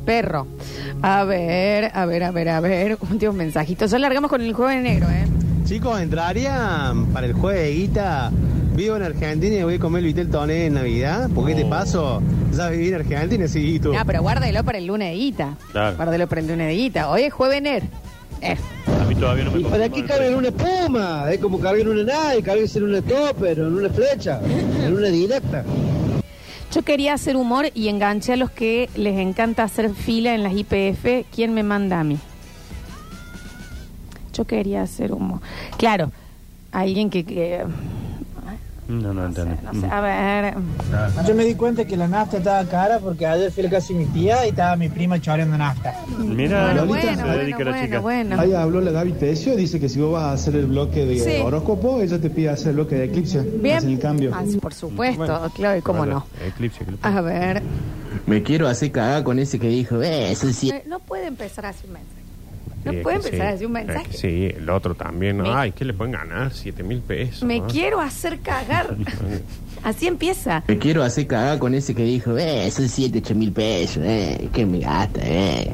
Perro. 0.06 0.47
A 1.02 1.24
ver, 1.24 1.92
a 1.94 2.06
ver, 2.06 2.24
a 2.24 2.31
ver, 2.31 2.50
a 2.50 2.59
ver. 2.59 2.97
Últimos 3.12 3.36
mensajitos. 3.36 3.90
Ya 3.92 4.00
largamos 4.00 4.30
con 4.30 4.42
el 4.42 4.54
juego 4.54 4.69
de 4.69 4.81
negro, 4.81 5.07
¿eh? 5.09 5.26
Chicos, 5.66 6.00
entrarían 6.02 7.06
para 7.07 7.26
el 7.28 7.33
juego 7.33 7.57
de 7.59 7.71
guita. 7.74 8.31
Vivo 8.76 8.95
en 8.97 9.04
Argentina 9.04 9.56
y 9.56 9.64
voy 9.64 9.76
a 9.76 9.80
comer 9.80 10.00
el 10.00 10.06
vitel 10.07 10.30
toné 10.30 10.66
en 10.66 10.74
Navidad. 10.74 11.30
¿Por 11.30 11.45
qué 11.45 11.54
te 11.56 11.64
paso? 11.66 12.21
Ya 12.54 12.69
viví 12.69 12.88
en 12.90 12.95
Argentina, 12.95 13.47
sí, 13.47 13.80
tú. 13.80 13.94
Ah, 13.97 14.04
pero 14.06 14.21
guárdelo 14.24 14.64
para 14.64 14.80
el 14.80 14.88
lunes 14.88 15.12
de 15.12 15.16
guita. 15.18 15.56
Claro. 15.71 15.95
Guárdelo 15.95 16.28
para 16.28 16.42
el 16.42 16.47
lunes 16.47 16.68
de 16.68 16.74
guita. 16.74 17.09
Hoy 17.09 17.21
es 17.24 17.33
jueves 17.33 17.62
ner. 17.62 17.83
Eh. 18.42 18.57
Todavía 19.23 19.45
no 19.45 19.51
me 19.51 19.61
¿Y 19.61 19.63
para 19.63 19.87
qué 19.87 20.03
cargan 20.03 20.35
una 20.35 20.49
espuma? 20.49 21.31
Es 21.31 21.39
como 21.39 21.57
cargar 21.57 21.87
una 21.87 22.03
nave, 22.03 22.44
cargan 22.44 22.65
en 22.75 22.83
una 22.83 23.01
topper, 23.01 23.57
en 23.57 23.73
una 23.73 23.89
flecha, 23.89 24.42
en 24.83 24.94
una 24.94 25.07
directa. 25.07 25.63
Yo 26.73 26.81
quería 26.81 27.13
hacer 27.13 27.37
humor 27.37 27.68
y 27.73 27.87
enganché 27.87 28.33
a 28.33 28.35
los 28.35 28.51
que 28.51 28.89
les 28.97 29.18
encanta 29.18 29.63
hacer 29.63 29.94
fila 29.94 30.35
en 30.35 30.44
las 30.44 30.51
IPF. 30.53 31.25
¿Quién 31.33 31.53
me 31.53 31.63
manda 31.63 32.01
a 32.01 32.03
mí? 32.03 32.18
Yo 34.33 34.44
quería 34.44 34.81
hacer 34.81 35.13
humor. 35.13 35.39
Claro, 35.77 36.11
alguien 36.73 37.09
que... 37.09 37.23
que- 37.23 37.63
No, 38.87 39.13
no 39.13 39.25
entiendo. 39.28 39.56
no 39.71 39.80
sé, 39.80 39.87
a 39.87 40.02
ver... 40.02 40.54
Yo 41.25 41.33
me 41.35 41.45
di 41.45 41.56
cuenta 41.56 41.85
que 41.85 41.95
la 41.95 42.07
nafta 42.07 42.37
estaba 42.37 42.63
cara 42.66 42.99
porque 42.99 43.25
ayer 43.25 43.52
fui 43.52 43.61
a 43.61 43.66
la 43.66 43.69
casa 43.71 43.87
de 43.94 43.99
mi 43.99 44.06
tía 44.07 44.45
y 44.45 44.49
estaba 44.49 44.75
mi 44.75 44.90
prima 44.90 45.19
choreando 45.21 45.57
nafta. 45.57 45.95
Mira, 46.19 46.66
Bueno, 46.66 46.81
se 46.81 46.87
bueno, 46.87 47.21
bueno, 47.23 47.37
dedica 47.37 47.63
la 47.63 47.71
bueno, 47.71 47.85
chica. 47.85 47.99
bueno. 47.99 48.40
Ahí 48.42 48.54
habló 48.54 48.81
la 48.81 48.92
Gaby 48.92 49.13
Tesio, 49.13 49.56
dice 49.56 49.80
que 49.80 49.87
si 49.87 49.99
vos 50.02 50.11
vas 50.13 50.23
a 50.23 50.31
hacer 50.33 50.56
el 50.57 50.66
bloque 50.66 51.06
de 51.06 51.18
Sí. 51.19 51.42
horóscopo, 51.42 52.02
ella 52.02 52.19
te 52.19 52.30
pide 52.30 52.49
hacer 52.49 52.69
el 52.69 52.75
bloque 52.75 52.95
de 52.95 53.06
eclipse. 53.06 53.42
Bien. 53.42 53.78
Hacen 53.78 53.92
el 53.92 53.99
cambio. 53.99 54.31
Ah, 54.33 54.44
sí, 54.45 54.57
por 54.57 54.73
supuesto, 54.73 55.18
Bueno. 55.25 55.49
claro, 55.56 55.78
y 55.78 55.81
cómo 55.81 56.06
no. 56.06 56.25
Eclipse. 56.45 56.85
lo- 56.85 56.97
A 57.02 57.21
ver... 57.21 57.61
Me 58.28 58.44
quiero 58.44 58.68
hacer 58.68 58.92
cagar 58.92 59.23
con 59.23 59.40
ese 59.40 59.59
que 59.59 59.68
dijo, 59.68 60.02
eh, 60.02 60.31
eso 60.31 60.52
sí. 60.54 60.69
Eh, 60.69 60.83
No 60.87 60.99
puede 60.99 61.28
empezar 61.28 61.66
así 61.66 61.87
un 61.87 61.94
mensaje. 61.94 62.22
No 62.85 62.92
Sí, 62.92 62.97
es 62.97 63.04
puede 63.04 63.19
que 63.19 63.25
empezar 63.28 63.47
sí, 63.49 63.54
así 63.56 63.66
un 63.66 63.78
es 63.78 63.85
mensaje. 63.85 64.09
que 64.09 64.18
sí, 64.18 64.52
el 64.57 64.69
otro 64.69 64.94
también. 64.95 65.37
Me- 65.37 65.49
Ay, 65.54 65.71
¿qué 65.71 65.85
le 65.85 65.94
pueden 65.94 66.13
ganar? 66.13 66.52
7 66.54 66.83
mil 66.83 66.99
pesos. 66.99 67.44
Me 67.44 67.59
¿no? 67.59 67.68
quiero 67.68 67.99
hacer 68.02 68.40
cagar. 68.40 68.95
Así 69.83 70.07
empieza. 70.07 70.63
Me 70.68 70.78
quiero 70.78 71.04
hacer 71.04 71.28
cagar 71.28 71.59
con 71.59 71.73
ese 71.73 71.94
que 71.94 72.04
dijo, 72.04 72.37
eh, 72.37 72.69
son 72.71 72.87
7, 72.87 73.19
8 73.23 73.35
mil 73.35 73.52
pesos, 73.52 74.02
eh, 74.06 74.47
que 74.54 74.66
me 74.66 74.80
gasta, 74.80 75.19
eh. 75.23 75.71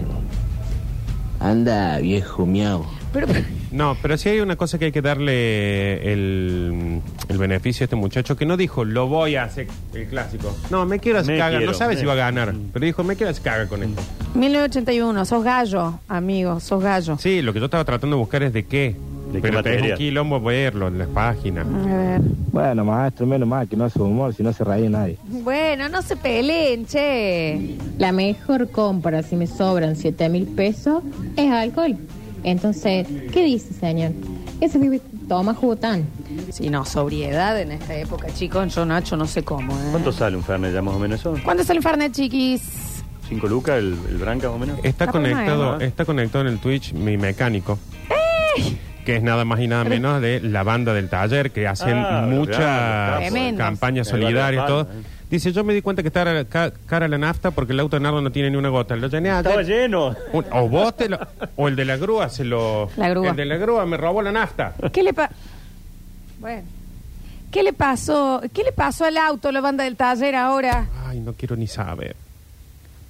Anda, 1.39 1.99
viejo 1.99 2.45
miau. 2.45 2.85
Pero, 3.13 3.27
No, 3.71 3.97
pero 4.01 4.17
sí 4.17 4.29
hay 4.29 4.39
una 4.39 4.55
cosa 4.55 4.77
que 4.77 4.85
hay 4.85 4.91
que 4.91 5.01
darle 5.01 6.11
el, 6.11 6.98
el 7.29 7.37
beneficio 7.37 7.83
a 7.83 7.85
este 7.85 7.95
muchacho 7.95 8.35
que 8.35 8.45
no 8.45 8.57
dijo, 8.57 8.83
lo 8.83 9.07
voy 9.07 9.35
a 9.37 9.43
hacer, 9.43 9.67
el 9.93 10.07
clásico. 10.07 10.53
No, 10.69 10.85
me 10.85 10.99
quiero 10.99 11.19
hacer 11.19 11.33
Me 11.35 11.39
caga. 11.39 11.57
quiero, 11.59 11.71
no 11.71 11.77
sabe 11.77 11.93
me- 11.93 11.99
si 12.01 12.05
va 12.05 12.13
a 12.13 12.17
ganar, 12.17 12.53
pero 12.73 12.85
dijo, 12.85 13.03
me 13.03 13.15
quiero 13.15 13.29
hacer 13.31 13.43
caga 13.43 13.67
con 13.67 13.83
esto. 13.83 14.01
1981, 14.35 15.25
sos 15.25 15.43
gallo, 15.43 15.99
amigo, 16.07 16.59
sos 16.59 16.81
gallo. 16.83 17.17
Sí, 17.17 17.41
lo 17.41 17.53
que 17.53 17.59
yo 17.59 17.65
estaba 17.65 17.85
tratando 17.85 18.15
de 18.15 18.19
buscar 18.19 18.43
es 18.43 18.51
de 18.53 18.65
qué. 18.65 18.95
qué 19.31 19.39
pero 19.41 19.61
te 19.61 19.69
es 19.69 19.75
un 19.75 19.81
materia? 19.81 19.95
quilombo 19.95 20.41
verlo 20.41 20.87
en 20.87 20.97
las 20.97 21.07
páginas. 21.09 21.65
A 21.67 21.95
ver. 21.95 22.21
Bueno, 22.51 22.83
maestro, 22.83 23.27
menos 23.27 23.47
mal 23.47 23.67
que 23.67 23.77
no 23.77 23.85
hace 23.85 24.01
humor, 24.01 24.33
si 24.33 24.41
no 24.41 24.51
se 24.51 24.63
reía 24.63 24.89
nadie. 24.89 25.17
Bueno, 25.27 25.87
no 25.87 26.01
se 26.01 26.15
peleen, 26.15 26.85
che. 26.87 27.75
La 27.99 28.11
mejor 28.11 28.71
compra 28.71 29.21
si 29.21 29.35
me 29.35 29.45
sobran 29.45 29.95
7 29.95 30.29
mil 30.29 30.47
pesos 30.47 31.03
es 31.37 31.51
alcohol. 31.51 31.95
Entonces, 32.43 33.05
¿qué 33.31 33.43
dice, 33.43 33.73
señor? 33.73 34.13
Ese 34.61 34.77
vive 34.79 34.99
toma 35.29 35.53
jután. 35.53 36.05
Sí, 36.51 36.69
no, 36.69 36.83
sobriedad 36.83 37.57
en 37.61 37.71
esta 37.71 37.95
época, 37.95 38.27
chicos. 38.33 38.75
Yo, 38.75 38.85
Nacho, 38.85 39.15
no 39.15 39.25
sé 39.27 39.43
cómo. 39.43 39.71
¿eh? 39.71 39.87
¿Cuánto 39.91 40.11
sale 40.11 40.35
un 40.35 40.43
Fernet 40.43 40.73
ya 40.73 40.81
más 40.81 40.95
o 40.95 40.99
menos 40.99 41.19
eso? 41.21 41.35
¿Cuánto 41.45 41.63
sale 41.63 41.77
el 41.77 41.83
Farnet, 41.83 42.11
chiquis? 42.11 43.03
¿Cinco 43.29 43.47
lucas 43.47 43.77
el, 43.77 43.95
el 44.09 44.17
branca 44.17 44.47
más 44.47 44.55
o 44.55 44.59
menos? 44.59 44.79
Está 44.83 45.07
conectado, 45.07 45.79
está 45.79 46.03
conectado 46.03 46.41
en 46.45 46.53
el 46.53 46.59
Twitch 46.59 46.93
mi 46.93 47.15
mecánico. 47.15 47.77
Que 49.05 49.15
es 49.15 49.23
nada 49.23 49.45
más 49.45 49.59
y 49.59 49.67
nada 49.67 49.85
menos 49.85 50.21
de 50.21 50.39
la 50.41 50.61
banda 50.63 50.93
del 50.93 51.09
taller 51.09 51.51
que 51.51 51.67
hacen 51.67 51.97
Ah, 51.97 52.25
muchas 52.29 52.57
claro, 52.57 53.57
campañas 53.57 54.07
solidarias, 54.07 54.63
Palma, 54.65 54.83
todo. 54.83 54.87
Eh. 55.29 55.35
Dice, 55.35 55.51
yo 55.51 55.63
me 55.63 55.73
di 55.73 55.81
cuenta 55.81 56.01
que 56.01 56.07
está 56.09 56.23
cara, 56.23 56.45
ca- 56.45 56.71
cara 56.87 57.07
la 57.07 57.17
nafta 57.17 57.51
porque 57.51 57.73
el 57.73 57.79
auto 57.79 57.95
de 57.97 58.01
Nardo 58.01 58.21
no 58.21 58.31
tiene 58.31 58.49
ni 58.49 58.57
una 58.57 58.69
gota. 58.69 58.95
Lo 58.95 59.07
llené 59.07 59.29
ayer. 59.29 59.45
Estaba 59.45 59.63
lleno. 59.63 60.15
Un- 60.33 60.45
o 60.51 60.67
vos 60.67 60.95
te 60.97 61.07
lo- 61.09 61.19
o 61.55 61.67
el 61.67 61.75
de 61.75 61.85
la 61.85 61.97
grúa 61.97 62.29
se 62.29 62.43
lo... 62.43 62.89
La 62.97 63.09
grúa. 63.09 63.29
El 63.29 63.35
de 63.35 63.45
la 63.45 63.57
grúa 63.57 63.85
me 63.85 63.97
robó 63.97 64.21
la 64.21 64.31
nafta. 64.31 64.73
¿Qué 64.91 65.03
le 65.03 65.13
pa 65.13 65.29
Bueno. 66.39 66.63
¿Qué 67.51 67.63
le 67.63 67.73
pasó? 67.73 68.41
¿Qué 68.53 68.63
le 68.63 68.71
pasó 68.71 69.05
al 69.05 69.17
auto, 69.17 69.51
la 69.51 69.59
banda 69.61 69.83
del 69.83 69.95
taller 69.95 70.35
ahora? 70.35 70.87
Ay, 71.07 71.19
no 71.19 71.33
quiero 71.33 71.55
ni 71.55 71.65
saber. 71.67 72.15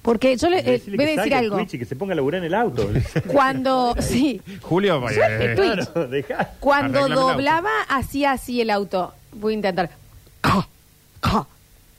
Porque 0.00 0.34
yo 0.38 0.48
le 0.48 0.60
eh, 0.60 0.62
Decirle 0.62 0.96
voy 0.96 1.04
a 1.04 1.08
que 1.08 1.16
decir 1.16 1.32
el 1.34 1.38
algo. 1.40 1.56
Twitch 1.58 1.74
y 1.74 1.78
que 1.78 1.84
se 1.84 1.94
ponga 1.94 2.14
a 2.14 2.16
laburar 2.16 2.38
en 2.38 2.46
el 2.46 2.54
auto. 2.54 2.88
Cuando, 3.26 3.94
sí, 4.00 4.40
Julio, 4.62 5.06
eh. 5.10 5.52
Claro, 5.54 6.08
dejá. 6.08 6.52
cuando 6.58 7.00
Arréglame 7.00 7.06
el 7.06 7.18
auto. 7.18 7.32
doblaba, 7.34 7.70
hacía 7.90 8.32
así 8.32 8.62
el 8.62 8.70
auto. 8.70 9.12
Voy 9.32 9.52
a 9.52 9.56
intentar. 9.56 9.90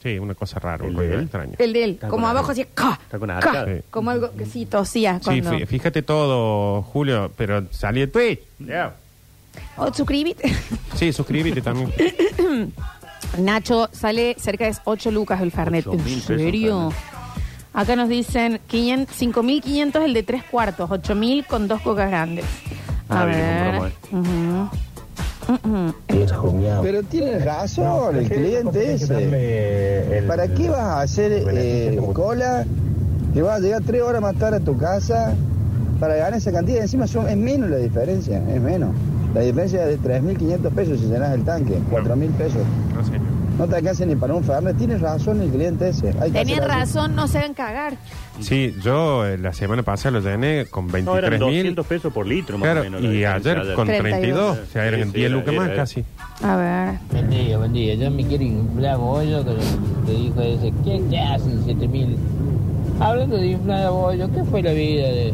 Sí, 0.02 0.18
una 0.18 0.34
cosa 0.34 0.60
rara, 0.60 0.84
un 0.84 0.90
¿El 0.92 0.96
ruido 0.98 1.10
de 1.12 1.18
él? 1.18 1.24
extraño. 1.24 1.54
El 1.60 1.74
de 1.74 1.84
él, 1.84 1.92
Está 1.92 2.08
como 2.08 2.24
con 2.24 2.32
abajo 2.32 2.52
así. 2.52 2.66
ca, 2.74 3.00
Está 3.04 3.20
con 3.20 3.28
ca, 3.30 3.38
arcade. 3.38 3.78
Sí. 3.82 3.84
Como 3.92 4.10
algo 4.10 4.32
que 4.36 4.46
sí 4.46 4.66
tosía. 4.66 5.20
Sí, 5.20 5.26
Cuando... 5.26 5.52
fí- 5.52 5.68
fíjate 5.68 6.02
todo, 6.02 6.82
Julio, 6.82 7.32
pero 7.38 7.64
salí 7.72 8.02
el 8.02 8.12
Twitch. 8.12 8.40
Ya. 8.60 8.96
Oh, 9.78 9.94
suscríbete. 9.94 10.54
Sí, 10.96 11.14
suscríbete 11.14 11.62
también. 11.62 11.92
Nacho, 13.40 13.90
sale 13.92 14.36
cerca 14.40 14.66
de 14.66 14.76
8 14.84 15.12
lucas 15.12 15.42
el 15.42 15.52
Fernet. 15.52 15.88
Ocho 15.88 15.98
¿En 15.98 16.04
pesos 16.04 16.24
serio? 16.26 16.92
Acá 17.74 17.96
nos 17.96 18.10
dicen 18.10 18.60
500 18.68 19.16
5.500 19.22 20.02
el 20.04 20.14
de 20.14 20.24
3 20.24 20.44
cuartos, 20.44 20.90
8.000 20.90 21.46
con 21.48 21.68
dos 21.68 21.82
cocas 21.82 22.10
grandes. 22.10 22.44
A 23.08 23.22
Ah, 23.22 23.26
viene 23.26 23.42
con 23.44 23.54
ver. 23.54 23.72
promo, 23.72 23.88
eh. 23.88 23.94
Ujú. 24.12 24.70
Pero 26.82 27.04
tienes 27.04 27.44
razón, 27.44 28.16
el 28.18 28.30
cliente 28.30 28.94
ese. 28.94 30.24
¿Para 30.28 30.48
qué 30.48 30.70
vas 30.70 30.80
a 30.80 31.02
hacer 31.02 31.32
eh, 31.52 32.00
cola 32.14 32.66
que 33.34 33.42
vas 33.42 33.58
a 33.58 33.60
llegar 33.60 33.82
tres 33.86 34.02
horas 34.02 34.22
más 34.22 34.36
tarde 34.36 34.58
a 34.58 34.60
tu 34.60 34.78
casa 34.78 35.34
para 36.00 36.16
ganar 36.16 36.36
esa 36.36 36.52
cantidad? 36.52 36.82
Encima 36.82 37.08
son, 37.08 37.30
es 37.30 37.38
menos 37.38 37.70
la 37.70 37.78
diferencia, 37.78 38.42
es 38.50 38.62
menos. 38.62 38.90
La 39.34 39.42
diferencia 39.42 39.88
es 39.88 40.02
de 40.02 40.22
3.500 40.22 40.70
pesos 40.72 41.00
si 41.00 41.06
llenas 41.06 41.34
el 41.34 41.44
tanque, 41.44 41.78
4.000 41.90 42.32
pesos. 42.32 42.62
No. 42.94 43.31
No 43.58 43.68
te 43.68 43.76
alcanza 43.76 44.06
ni 44.06 44.16
para 44.16 44.34
un 44.34 44.44
Fernet. 44.44 44.76
Tienes 44.78 45.02
razón 45.02 45.42
el 45.42 45.50
cliente 45.52 45.90
ese. 45.90 46.10
Hay 46.20 46.32
que 46.32 46.40
Tenían 46.40 46.60
hacer 46.64 46.72
razón, 46.72 47.16
no 47.16 47.28
se 47.28 47.38
hagan 47.40 47.54
cagar. 47.54 47.94
Sí, 48.40 48.76
yo 48.82 49.26
eh, 49.26 49.38
la 49.38 49.54
semana 49.54 49.84
pasada 49.84 50.20
lo 50.20 50.22
llené 50.22 50.66
con 50.66 50.88
No, 50.88 50.98
eran 51.18 51.32
23 51.32 51.40
mil. 51.42 51.50
200 51.76 51.86
pesos 51.86 52.14
por 52.14 52.26
litro 52.26 52.58
más 52.58 52.66
Claro, 52.68 52.82
o 52.82 52.84
menos. 52.86 53.02
la 53.02 53.08
y 53.10 53.12
diferencia 53.18 53.52
ayer 53.52 53.74
con 53.76 53.88
32. 53.88 54.22
32, 54.22 54.58
o 54.58 54.72
sea, 54.72 54.86
eran 54.88 55.00
Sí, 55.02 55.06
sí, 55.08 55.12
10 55.18 55.26
era- 55.30 55.36
lucas 55.40 55.54
más 55.56 55.68
era- 55.68 55.76
casi. 55.76 56.06
A 56.42 56.56
ver. 56.56 57.00
Buen 57.12 57.30
día, 57.30 57.58
buen 57.58 57.74
día. 57.74 57.94
Yo 57.96 58.10
me 58.10 58.26
quiero 58.26 58.44
inflar 58.44 58.98
bollo 58.98 59.44
con 59.44 59.54
el 59.58 60.06
que 60.08 60.12
dijo 60.14 60.42
ese. 60.42 60.74
¿Qué, 60.84 61.04
qué 61.10 61.20
hacen 61.20 61.64
7000? 61.66 62.18
Hablando 63.00 63.36
de 63.38 63.48
inflar 63.48 63.92
bollo, 63.92 64.32
¿qué 64.32 64.44
fue 64.46 64.64
la 64.64 64.72
vida 64.72 65.04
de, 65.08 65.34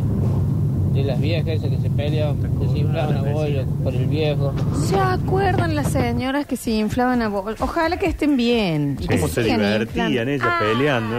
de 0.98 1.04
las 1.04 1.20
viejas 1.20 1.48
esas 1.50 1.70
que 1.70 1.77
se 1.77 1.89
peleaban? 1.89 2.38
Que 2.60 2.68
se 2.68 2.80
inflaban 2.80 3.18
a 3.18 3.22
bollo 3.32 3.66
por 3.84 3.94
el 3.94 4.06
viejo. 4.08 4.54
¿Se 4.88 5.00
acuerdan 5.00 5.75
las 5.75 5.92
señoras 5.92 6.46
que 6.46 6.58
se 6.58 6.72
inflaban 6.72 7.22
a 7.22 7.30
bol? 7.30 7.56
Ojalá 7.60 7.98
que 7.98 8.08
estén 8.08 8.36
bien. 8.38 8.98
Que 8.98 9.08
¿Cómo 9.18 9.27
se 9.27 9.44
sigan 9.44 9.60
divertían 9.60 10.08
inflando. 10.12 10.32
ellas 10.32 10.48
Ah. 10.50 10.60
peleando? 10.60 11.16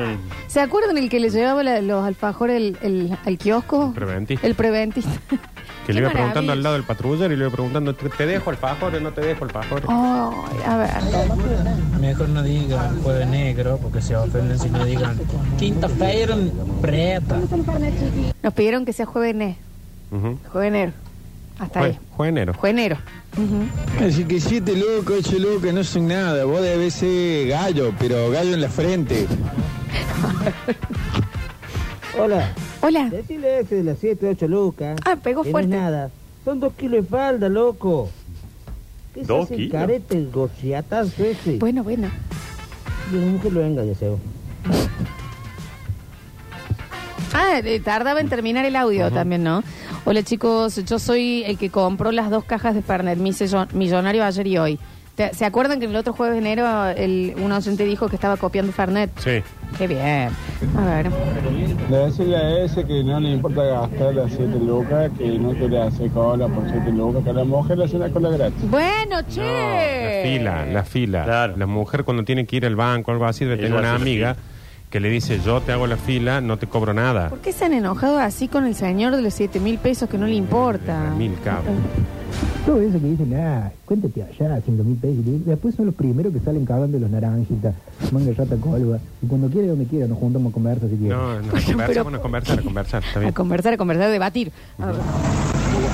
¿Se 0.48 0.60
acuerdan 0.60 0.98
el 0.98 1.08
que 1.08 1.20
le 1.20 1.30
llevaba 1.30 1.62
la- 1.62 1.80
los 1.80 2.04
alfajores 2.04 2.56
el, 2.56 2.78
el- 2.82 3.18
al 3.24 3.38
kiosco? 3.38 3.92
Preventista. 3.94 4.46
El 4.46 4.54
preventista. 4.54 5.10
Que 5.86 5.94
le 5.94 6.00
Qué 6.00 6.04
iba 6.04 6.12
preguntando 6.12 6.52
al 6.52 6.62
lado 6.62 6.74
del 6.74 6.84
patrullero 6.84 7.32
y 7.32 7.36
le 7.38 7.44
iba 7.44 7.50
preguntando, 7.50 7.94
¿te 7.94 8.10
te 8.10 8.26
dejo 8.26 8.50
el 8.50 8.58
fajor 8.58 8.94
o 8.94 9.00
no 9.00 9.10
te 9.10 9.22
dejo 9.22 9.46
el 9.46 9.50
fajor? 9.50 9.84
Ay, 9.88 10.58
a 10.66 10.76
ver. 10.76 10.90
Mejor 11.98 12.28
no 12.28 12.42
digan 12.42 13.02
jueves 13.02 13.26
negro 13.26 13.78
porque 13.80 14.02
se 14.02 14.14
ofenden 14.14 14.58
si 14.58 14.68
no 14.68 14.84
digan 14.84 15.18
quinta-feira 15.58 16.36
preta. 16.82 17.38
Nos 18.42 18.52
pidieron 18.52 18.84
que 18.84 18.92
sea 18.92 19.06
jueves 19.06 19.34
Ujú. 20.10 20.38
juevenero. 20.52 20.92
Hasta 21.58 21.80
ahí. 21.80 21.92
Jue- 21.92 21.98
Juevenero. 22.16 22.54
Juevenero. 22.54 22.96
Ujú. 23.36 24.04
Así 24.06 24.24
que 24.24 24.40
siete 24.40 24.76
locos, 24.76 25.16
ocho 25.26 25.38
locos, 25.38 25.72
no 25.72 25.84
son 25.84 26.08
nada. 26.08 26.44
Vos 26.44 26.62
debes 26.62 26.94
ser 26.94 27.48
gallo, 27.48 27.92
pero 27.98 28.30
gallo 28.30 28.54
en 28.54 28.60
la 28.60 28.68
frente. 28.68 29.26
Hola. 32.18 32.52
Hola. 32.80 33.08
Decirle 33.10 33.60
ese 33.60 33.76
de 33.76 33.84
las 33.84 33.98
7, 33.98 34.28
8 34.30 34.48
lucas. 34.48 34.98
Ah, 35.04 35.16
pegó 35.16 35.42
que 35.42 35.50
fuerte. 35.50 35.68
No 35.70 35.76
es 35.76 35.82
nada. 35.82 36.10
Son 36.44 36.60
dos 36.60 36.72
kilos 36.74 37.02
de 37.02 37.08
falda, 37.08 37.48
loco. 37.48 38.08
¿Qué 39.14 39.20
se 39.22 39.26
¿Dos 39.26 39.44
hace 39.46 39.56
kilos? 39.56 39.72
carete, 39.72 40.16
el 40.16 40.30
gociatazo 40.30 41.24
ese? 41.24 41.56
Bueno, 41.58 41.82
bueno. 41.82 42.08
Y 43.12 43.16
mujer 43.16 43.52
lo 43.52 43.60
venga, 43.60 43.84
ya 43.84 43.94
sé. 43.94 44.10
Ah, 47.34 47.58
eh, 47.62 47.80
tardaba 47.80 48.20
en 48.20 48.28
terminar 48.28 48.64
el 48.64 48.76
audio 48.76 49.10
también, 49.10 49.42
¿no? 49.44 49.62
Hola 50.04 50.22
chicos, 50.22 50.82
yo 50.86 50.98
soy 50.98 51.42
el 51.46 51.58
que 51.58 51.70
compró 51.70 52.12
las 52.12 52.30
dos 52.30 52.44
cajas 52.44 52.74
de 52.74 52.82
Fernet, 52.82 53.18
me 53.18 53.28
hice 53.30 53.46
yo- 53.46 53.66
millonario 53.74 54.24
ayer 54.24 54.46
y 54.46 54.58
hoy. 54.58 54.78
¿Te- 55.16 55.34
¿Se 55.34 55.44
acuerdan 55.44 55.80
que 55.80 55.86
el 55.86 55.96
otro 55.96 56.12
jueves 56.12 56.34
de 56.34 56.38
enero 56.38 56.86
el, 56.96 57.34
un 57.42 57.50
oyente 57.52 57.84
dijo 57.84 58.08
que 58.08 58.14
estaba 58.14 58.36
copiando 58.36 58.72
Fernet? 58.72 59.10
Sí. 59.18 59.42
Qué 59.76 59.86
bien. 59.86 60.30
A 60.78 60.84
ver. 60.86 61.10
Le 61.90 61.96
decirle 61.96 62.36
a 62.36 62.64
ese 62.64 62.84
que 62.86 63.02
no 63.04 63.20
le 63.20 63.32
importa 63.32 63.62
gastar 63.64 64.14
las 64.14 64.30
7 64.32 64.58
lucas, 64.64 65.10
que 65.18 65.38
no 65.38 65.50
quiere 65.52 65.82
hacer 65.82 66.10
cola 66.10 66.46
por 66.48 66.64
7 66.70 66.90
lucas, 66.92 67.22
que 67.24 67.30
a 67.30 67.32
la 67.34 67.44
mujer 67.44 67.76
le 67.78 67.84
hace 67.84 67.96
una 67.96 68.08
cola 68.08 68.30
gratis. 68.30 68.70
Bueno, 68.70 69.16
che. 69.28 69.42
La 69.42 70.22
fila, 70.38 70.66
la 70.72 70.84
fila. 70.84 71.52
La 71.56 71.66
mujer 71.66 72.04
cuando 72.04 72.24
tiene 72.24 72.46
que 72.46 72.56
ir 72.56 72.64
al 72.64 72.76
banco 72.76 73.10
o 73.10 73.14
algo 73.14 73.26
así, 73.26 73.44
Ella 73.44 73.56
tengo 73.58 73.78
una 73.78 73.88
hace 73.94 73.98
la 73.98 74.02
amiga 74.02 74.36
que 74.90 75.00
le 75.00 75.10
dice, 75.10 75.40
yo 75.44 75.60
te 75.60 75.72
hago 75.72 75.86
la 75.86 75.96
fila, 75.96 76.40
no 76.40 76.56
te 76.56 76.66
cobro 76.66 76.94
nada. 76.94 77.28
¿Por 77.28 77.40
qué 77.40 77.52
se 77.52 77.64
han 77.66 77.72
enojado 77.74 78.18
así 78.18 78.48
con 78.48 78.64
el 78.66 78.74
señor 78.74 79.14
de 79.16 79.22
los 79.22 79.34
7 79.34 79.60
mil 79.60 79.78
pesos 79.78 80.08
que 80.08 80.16
no 80.18 80.26
le 80.26 80.34
importa? 80.34 81.10
Mil 81.16 81.34
cabos. 81.44 81.64
Todo 82.64 82.80
eso 82.82 83.00
que 83.00 83.06
dicen, 83.06 83.34
ah, 83.34 83.70
cuéntate 83.86 84.22
allá, 84.22 84.60
5 84.64 84.84
mil 84.84 84.96
pesos. 84.96 85.16
y 85.26 85.38
Después 85.44 85.74
son 85.74 85.86
los 85.86 85.94
primeros 85.94 86.32
que 86.32 86.40
salen 86.40 86.64
cagando 86.66 86.96
de 86.98 87.00
los 87.00 87.10
naranjitas, 87.10 87.74
manga 88.12 88.32
rata 88.36 88.56
colva. 88.56 88.98
Y 89.22 89.26
cuando 89.26 89.48
quiere, 89.48 89.68
donde 89.68 89.84
quiera, 89.86 90.06
nos 90.06 90.18
juntamos 90.18 90.50
a 90.50 90.54
conversar 90.54 90.88
si 90.90 90.96
quiere. 90.96 91.14
No, 91.14 91.40
no, 91.40 91.48
conversa, 91.50 91.74
pero- 91.86 92.02
bueno, 92.04 92.20
conversar, 92.20 92.62
conversar, 92.62 93.02
está 93.04 93.26
A 93.28 93.32
conversar, 93.32 93.72
a 93.74 93.76
conversar, 93.76 94.06
a 94.06 94.10
debatir. 94.10 94.52
A 94.78 94.86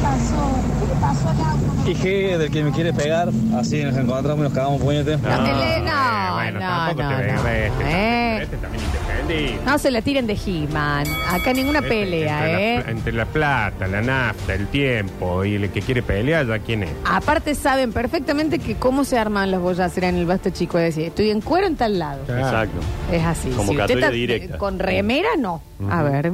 ver. 0.00 1.90
Y 1.90 1.94
que 1.94 2.38
del 2.38 2.50
que 2.50 2.62
me 2.64 2.72
quiere 2.72 2.92
pegar, 2.92 3.28
así 3.58 3.82
nos 3.82 3.96
encontramos 3.96 4.40
y 4.40 4.42
nos 4.48 4.52
cagamos 4.52 4.80
puñete. 4.80 5.16
No, 5.18 5.28
eh, 5.28 5.82
no, 5.84 6.34
bueno, 6.34 6.60
no, 6.60 6.66
tampoco 6.66 7.02
no, 7.02 7.16
te 7.18 7.32
no. 7.32 7.48
este, 7.48 7.84
Eh. 7.84 8.42
este 8.42 8.56
también 8.56 8.82
indefendible. 8.84 9.58
No 9.66 9.78
se 9.78 9.90
la 9.90 10.02
tiren 10.02 10.26
de 10.26 10.38
He-Man. 10.46 11.06
Acá 11.30 11.52
ninguna 11.52 11.80
Este, 11.80 11.88
pelea, 11.90 12.38
entre 12.38 12.74
¿eh? 12.74 12.82
La, 12.84 12.90
entre 12.90 13.12
la 13.12 13.26
plata, 13.26 13.86
la 13.86 14.00
nafta, 14.02 14.54
el 14.54 14.66
tiempo 14.68 15.44
y 15.44 15.54
el 15.56 15.70
que 15.70 15.82
quiere 15.82 16.02
pelear, 16.02 16.46
¿ya 16.46 16.58
quién 16.58 16.84
es? 16.84 16.90
Aparte 17.04 17.54
saben 17.54 17.92
perfectamente 17.92 18.58
que 18.58 18.76
cómo 18.76 19.04
se 19.04 19.18
arman 19.18 19.50
los 19.50 19.60
boyaceras 19.60 20.10
en 20.10 20.16
el 20.16 20.26
basto 20.26 20.50
chico. 20.50 20.78
Es 20.78 20.94
decir, 20.94 21.08
estoy 21.08 21.30
en 21.30 21.40
cuero 21.42 21.66
en 21.66 21.76
tal 21.76 21.98
lado. 21.98 22.22
Exacto. 22.22 22.78
Es 23.12 23.22
así. 23.24 23.50
Convocatoria 23.50 23.86
Si 23.86 23.92
usted 23.92 23.98
está, 23.98 24.10
directa. 24.10 24.58
Con 24.58 24.78
remera, 24.78 25.28
no. 25.38 25.60
A 25.90 26.02
ver. 26.02 26.32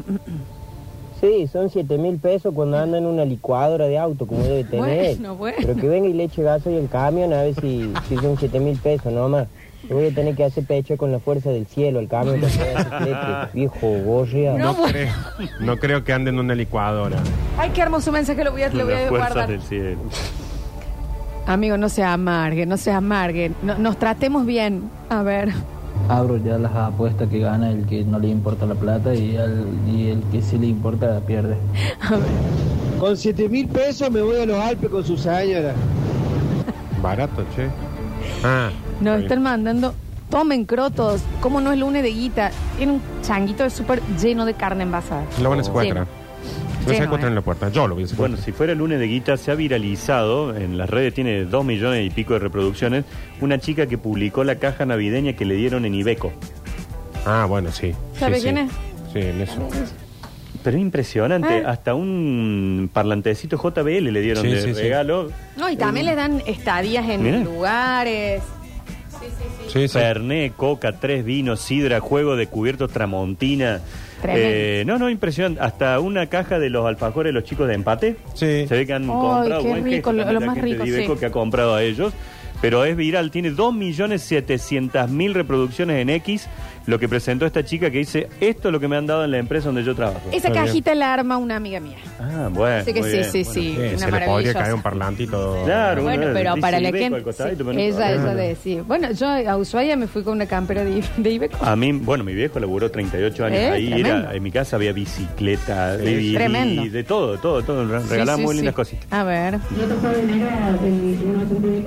Sí, 1.20 1.46
son 1.52 1.68
7 1.68 1.98
mil 1.98 2.18
pesos 2.18 2.54
cuando 2.54 2.78
anda 2.78 2.96
en 2.96 3.04
una 3.04 3.24
licuadora 3.26 3.86
de 3.86 3.98
auto, 3.98 4.26
como 4.26 4.42
debe 4.42 4.64
tener. 4.64 5.16
Bueno, 5.16 5.36
bueno. 5.36 5.56
Pero 5.60 5.76
que 5.76 5.88
venga 5.88 6.08
y 6.08 6.14
le 6.14 6.24
eche 6.24 6.42
gaso 6.42 6.70
y 6.70 6.76
el 6.76 6.88
camión 6.88 7.32
a 7.34 7.42
ver 7.42 7.54
si, 7.60 7.92
si 8.08 8.16
son 8.16 8.36
7 8.38 8.58
mil 8.60 8.78
pesos 8.78 9.12
nomás. 9.12 9.46
Le 9.88 9.94
voy 9.94 10.06
a 10.06 10.14
tener 10.14 10.34
que 10.34 10.44
hacer 10.44 10.64
pecho 10.64 10.96
con 10.96 11.10
la 11.12 11.18
fuerza 11.18 11.50
del 11.50 11.66
cielo, 11.66 12.00
el 12.00 12.08
camión 12.08 12.40
que 12.40 12.46
hace 12.46 12.74
bicicleta. 12.74 13.50
Viejo 13.54 13.98
gorria. 14.04 14.54
No, 14.54 14.74
creo, 14.82 15.12
no 15.60 15.76
creo 15.78 16.04
que 16.04 16.12
ande 16.12 16.30
en 16.30 16.38
una 16.38 16.54
licuadora. 16.54 17.18
Ay, 17.58 17.70
qué 17.70 17.80
hermoso 17.82 18.12
mensaje, 18.12 18.42
lo 18.44 18.52
voy 18.52 18.62
a, 18.62 18.68
lo 18.70 18.84
voy 18.84 18.94
a 18.94 19.00
Las 19.00 19.08
fuerzas 19.08 19.28
guardar. 19.34 19.48
del 19.50 19.62
cielo. 19.62 19.98
Amigo, 21.46 21.76
no 21.76 21.88
se 21.88 22.02
amargue, 22.02 22.64
no 22.66 22.76
se 22.76 22.92
amargue. 22.92 23.50
No- 23.62 23.76
nos 23.78 23.96
tratemos 23.98 24.46
bien. 24.46 24.82
A 25.08 25.22
ver. 25.22 25.50
Abro 26.08 26.36
ya 26.38 26.58
las 26.58 26.74
apuestas 26.74 27.28
que 27.28 27.38
gana 27.38 27.70
el 27.70 27.86
que 27.86 28.04
no 28.04 28.18
le 28.18 28.28
importa 28.28 28.66
la 28.66 28.74
plata 28.74 29.14
y, 29.14 29.36
al- 29.36 29.66
y 29.86 30.08
el 30.10 30.22
que 30.32 30.42
sí 30.42 30.58
le 30.58 30.66
importa 30.66 31.20
pierde. 31.20 31.56
Con 32.98 33.16
7 33.16 33.48
mil 33.48 33.68
pesos 33.68 34.10
me 34.10 34.20
voy 34.20 34.40
a 34.40 34.46
los 34.46 34.56
Alpes 34.58 34.90
con 34.90 35.04
su 35.04 35.16
señora. 35.16 35.72
Barato, 37.02 37.42
che. 37.56 37.68
Ah, 38.44 38.70
Nos 39.00 39.14
está 39.14 39.26
están 39.26 39.42
mandando. 39.42 39.94
Tomen 40.28 40.64
crotos. 40.64 41.22
¿Cómo 41.40 41.60
no 41.60 41.72
es 41.72 41.78
lunes 41.78 42.02
de 42.02 42.10
guita? 42.12 42.50
Tiene 42.76 42.92
un 42.92 43.00
changuito 43.22 43.62
de 43.64 43.70
súper 43.70 44.02
lleno 44.20 44.44
de 44.44 44.54
carne 44.54 44.82
envasada. 44.84 45.24
Lo 45.42 45.50
van 45.50 45.60
a 45.60 45.64
secuestrar. 45.64 46.06
Lleno, 46.86 46.98
secuestran 47.04 47.24
eh. 47.24 47.28
en 47.28 47.34
la 47.34 47.40
puerta. 47.42 47.68
Yo 47.70 47.86
lo 47.86 47.94
secuestrar. 47.94 48.18
Bueno, 48.18 48.36
si 48.36 48.52
fuera 48.52 48.74
lunes 48.74 48.98
de 48.98 49.06
guita, 49.06 49.36
se 49.36 49.50
ha 49.50 49.54
viralizado, 49.54 50.56
en 50.56 50.78
las 50.78 50.88
redes 50.90 51.14
tiene 51.14 51.44
dos 51.44 51.64
millones 51.64 52.06
y 52.06 52.10
pico 52.10 52.32
de 52.34 52.38
reproducciones, 52.40 53.04
una 53.40 53.58
chica 53.58 53.86
que 53.86 53.98
publicó 53.98 54.44
la 54.44 54.56
caja 54.56 54.86
navideña 54.86 55.34
que 55.34 55.44
le 55.44 55.54
dieron 55.54 55.84
en 55.84 55.94
Ibeco. 55.94 56.32
Ah, 57.26 57.46
bueno, 57.48 57.70
sí. 57.70 57.92
¿Sabe 58.18 58.36
Sí, 58.36 58.42
quién 58.42 58.56
sí. 58.56 58.62
es? 58.62 59.12
Sí, 59.12 59.18
en 59.28 59.40
eso. 59.42 59.68
Pero 60.62 60.76
es 60.76 60.82
impresionante, 60.82 61.62
Ah. 61.64 61.70
hasta 61.70 61.94
un 61.94 62.90
parlantecito 62.92 63.56
JBL 63.56 64.10
le 64.12 64.20
dieron 64.20 64.42
Sí, 64.44 64.50
de 64.50 64.60
sí, 64.62 64.74
sí. 64.74 64.80
regalo. 64.82 65.30
No, 65.56 65.70
y 65.70 65.76
también 65.76 66.06
le 66.06 66.14
dan 66.14 66.42
estadías 66.46 67.08
en 67.08 67.22
Mira. 67.22 67.38
lugares. 67.38 68.42
Sí, 69.68 69.86
sí. 69.86 69.88
Fernet, 69.88 70.54
coca, 70.56 70.92
tres 70.98 71.24
vinos, 71.24 71.60
sidra, 71.60 72.00
juego 72.00 72.36
de 72.36 72.46
cubiertos 72.46 72.90
tramontina. 72.90 73.80
Eh, 74.28 74.84
no, 74.86 74.98
no, 74.98 75.08
impresionante. 75.10 75.60
Hasta 75.60 75.98
una 76.00 76.26
caja 76.26 76.58
de 76.58 76.70
los 76.70 76.86
alfajores 76.86 77.30
de 77.30 77.34
los 77.40 77.44
chicos 77.44 77.68
de 77.68 77.74
empate. 77.74 78.16
Sí. 78.34 78.66
Se 78.66 78.76
ve 78.76 78.86
que 78.86 78.92
han 78.92 79.02
Ay, 79.04 79.08
comprado 79.08 79.62
qué 79.62 79.68
buen 79.68 79.84
rico, 79.84 79.94
gesto 79.96 80.12
lo- 80.12 80.18
también 80.18 80.34
lo 80.34 80.40
la 80.40 80.46
más 80.46 80.54
gente 80.56 80.70
rico, 80.72 80.82
de 80.84 80.88
Ibeco 80.90 81.14
sí. 81.14 81.20
que 81.20 81.26
ha 81.26 81.30
comprado 81.30 81.74
a 81.74 81.82
ellos. 81.82 82.12
Pero 82.60 82.84
es 82.84 82.94
viral, 82.94 83.30
tiene 83.30 83.50
2.700.000 83.52 85.32
reproducciones 85.32 85.96
en 86.02 86.10
X. 86.10 86.46
Lo 86.86 86.98
que 86.98 87.08
presentó 87.08 87.46
esta 87.46 87.62
chica 87.64 87.90
que 87.90 87.98
dice, 87.98 88.28
esto 88.40 88.68
es 88.68 88.72
lo 88.72 88.80
que 88.80 88.88
me 88.88 88.96
han 88.96 89.06
dado 89.06 89.24
en 89.24 89.30
la 89.30 89.38
empresa 89.38 89.66
donde 89.66 89.84
yo 89.84 89.94
trabajo. 89.94 90.20
Esa 90.32 90.50
cajita 90.50 90.94
la 90.94 91.12
arma 91.12 91.36
una 91.36 91.56
amiga 91.56 91.78
mía. 91.78 91.96
Ah, 92.18 92.48
bueno. 92.50 92.76
Así 92.82 92.92
que 92.92 93.00
muy 93.00 93.10
sí, 93.10 93.16
bien, 93.18 93.30
sí, 93.30 93.42
bueno. 93.44 93.52
sí. 93.52 93.76
Una 93.76 93.78
se 93.78 93.92
le 93.92 93.98
podría 93.98 94.10
maravillosa. 94.26 94.58
caer 94.58 94.74
un 94.74 94.82
parlantito. 94.82 95.62
Claro, 95.66 96.02
Bueno, 96.02 96.26
pero 96.32 96.50
dice 96.54 96.60
para 96.60 96.80
la 96.80 96.88
Ibeco 96.88 97.08
que 97.10 97.14
al 97.16 97.22
costadito, 97.22 97.58
pero 97.64 97.72
no 97.74 97.78
ella, 97.80 97.90
importa. 98.12 98.12
ella 98.32 98.34
de 98.34 98.48
decir. 98.48 98.82
Bueno, 98.82 99.12
yo 99.12 99.26
a 99.28 99.56
Ushuaia 99.56 99.96
me 99.96 100.06
fui 100.06 100.22
con 100.22 100.32
una 100.34 100.46
campera 100.46 100.82
de, 100.84 101.02
de 101.16 101.30
Ibeco. 101.30 101.64
A 101.64 101.76
mí, 101.76 101.92
bueno, 101.92 102.24
mi 102.24 102.34
viejo 102.34 102.58
laburó 102.58 102.90
38 102.90 103.44
años 103.44 103.58
Eh, 103.58 103.68
ahí. 103.70 103.90
tremendo. 103.90 104.18
Era, 104.28 104.34
en 104.34 104.42
mi 104.42 104.50
casa 104.50 104.76
había 104.76 104.92
bicicleta, 104.92 105.98
Sí, 105.98 106.04
DVD, 106.04 106.34
tremendo. 106.34 106.82
de 106.86 107.04
todo, 107.04 107.38
todo, 107.38 107.62
todo. 107.62 108.00
Sí, 108.00 108.06
sí, 108.08 108.40
muy 108.42 108.48
sí. 108.52 108.56
lindas 108.56 108.74
cositas. 108.74 109.06
A 109.12 109.22
ver. 109.24 109.58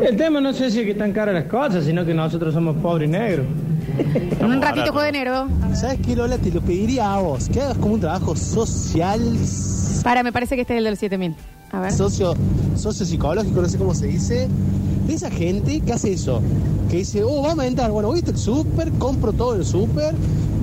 El 0.02 0.18
tema 0.18 0.40
no 0.42 0.54
sé 0.54 0.70
si 0.72 0.80
es 0.80 0.86
que 0.86 0.92
están 0.92 1.12
caras 1.14 1.34
las 1.34 1.46
cosas, 1.46 1.84
sino 1.86 2.06
que 2.06 2.14
nosotros 2.14 2.54
somos 2.54 2.76
pobres 2.78 3.10
y 3.10 3.12
negros. 3.12 3.46
En 4.40 4.46
un 4.46 4.62
ratito 4.62 4.92
juego 4.92 5.02
de 5.02 5.10
enero. 5.10 5.48
¿Sabes 5.74 6.00
qué, 6.06 6.16
Lola? 6.16 6.38
Te 6.38 6.52
lo 6.52 6.62
pediría 6.62 7.14
a 7.14 7.20
vos. 7.20 7.50
Que 7.50 7.62
hagas 7.62 7.78
como 7.78 7.94
un 7.94 8.00
trabajo 8.00 8.36
social, 8.36 9.38
Para, 10.04 10.24
me 10.24 10.32
parece 10.32 10.56
que 10.56 10.62
este 10.62 10.74
es 10.74 10.78
el 10.80 10.84
de 10.84 10.90
los 10.92 11.00
7000. 11.00 11.36
A 11.72 11.80
ver. 11.80 11.92
socio, 11.92 12.36
socio 12.76 13.04
psicológico, 13.04 13.62
no 13.62 13.68
sé 13.68 13.78
cómo 13.78 13.96
se 13.96 14.08
dice. 14.08 14.48
De 15.08 15.14
esa 15.14 15.32
gente 15.32 15.82
que 15.82 15.94
hace 15.94 16.14
eso. 16.14 16.42
Que 16.90 16.98
dice, 16.98 17.24
oh, 17.24 17.42
vamos 17.42 17.64
a 17.64 17.68
entrar. 17.68 17.92
Bueno, 17.92 18.10
voy 18.10 18.24
al 18.26 18.38
súper, 18.38 18.92
compro 18.94 19.34
todo 19.34 19.56
en 19.56 19.62
el 19.62 19.66
súper, 19.66 20.14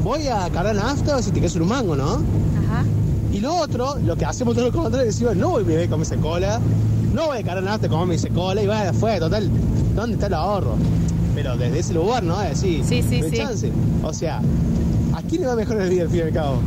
voy 0.05 0.29
a 0.29 0.49
cargar 0.51 0.75
nafta, 0.75 1.13
a 1.13 1.15
ver 1.17 1.25
si 1.25 1.31
te 1.33 1.41
queda 1.41 1.61
un 1.61 1.69
mango, 1.69 1.97
¿no? 1.97 2.15
Ajá. 2.15 2.85
Y 3.33 3.41
lo 3.41 3.57
otro, 3.57 3.97
lo 3.99 4.17
que 4.17 4.25
hacemos 4.25 4.55
todo 4.55 4.67
lo 4.67 4.73
contrario, 4.73 5.07
decimos, 5.07 5.37
no 5.37 5.51
voy 5.51 5.63
a 5.63 5.67
beber 5.67 5.89
con 5.89 6.03
esa 6.03 6.17
cola, 6.17 6.61
no 7.13 7.27
voy 7.27 7.39
a 7.39 7.43
cargar 7.43 7.65
nafta 7.65 7.89
me 8.07 8.13
dice 8.13 8.29
cola, 8.29 8.63
y 8.63 8.67
vaya, 8.67 8.93
fue, 8.93 9.19
total, 9.19 9.51
¿dónde 9.95 10.15
está 10.15 10.27
el 10.27 10.35
ahorro? 10.35 10.77
Pero 11.35 11.57
desde 11.57 11.79
ese 11.79 11.95
lugar, 11.95 12.23
¿no? 12.23 12.41
Es 12.43 12.61
decir, 12.61 12.85
Sí, 12.85 13.03
sí, 13.03 13.19
no 13.21 13.25
hay 13.27 13.31
sí. 13.31 13.37
chance. 13.37 13.71
O 14.03 14.13
sea, 14.13 14.39
¿a 15.15 15.23
quién 15.29 15.43
le 15.43 15.47
va 15.47 15.57
mejor 15.57 15.81
el 15.81 15.91
día 15.91 16.03
al 16.03 16.09
fin 16.09 16.19
y 16.19 16.23
al 16.23 16.33
cabo? 16.33 16.61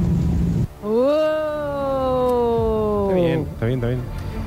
¡Wow! 1.73 3.09
Está 3.09 3.15
bien, 3.21 3.39
está 3.53 3.65
bien, 3.65 3.79
está 3.79 3.87
bien. 3.89 3.99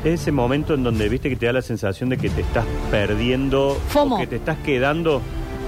Es 0.05 0.21
ese 0.21 0.33
momento 0.33 0.75
en 0.75 0.83
donde 0.85 1.09
viste 1.09 1.29
que 1.29 1.37
te 1.37 1.47
da 1.47 1.53
la 1.53 1.63
sensación 1.63 2.09
de 2.11 2.17
que 2.19 2.29
te 2.31 2.41
estás 2.43 2.65
perdiendo, 2.91 3.77
FOMO. 3.89 4.17
o 4.17 4.19
que 4.21 4.27
te 4.27 4.37
estás 4.37 4.59
quedando. 4.59 5.21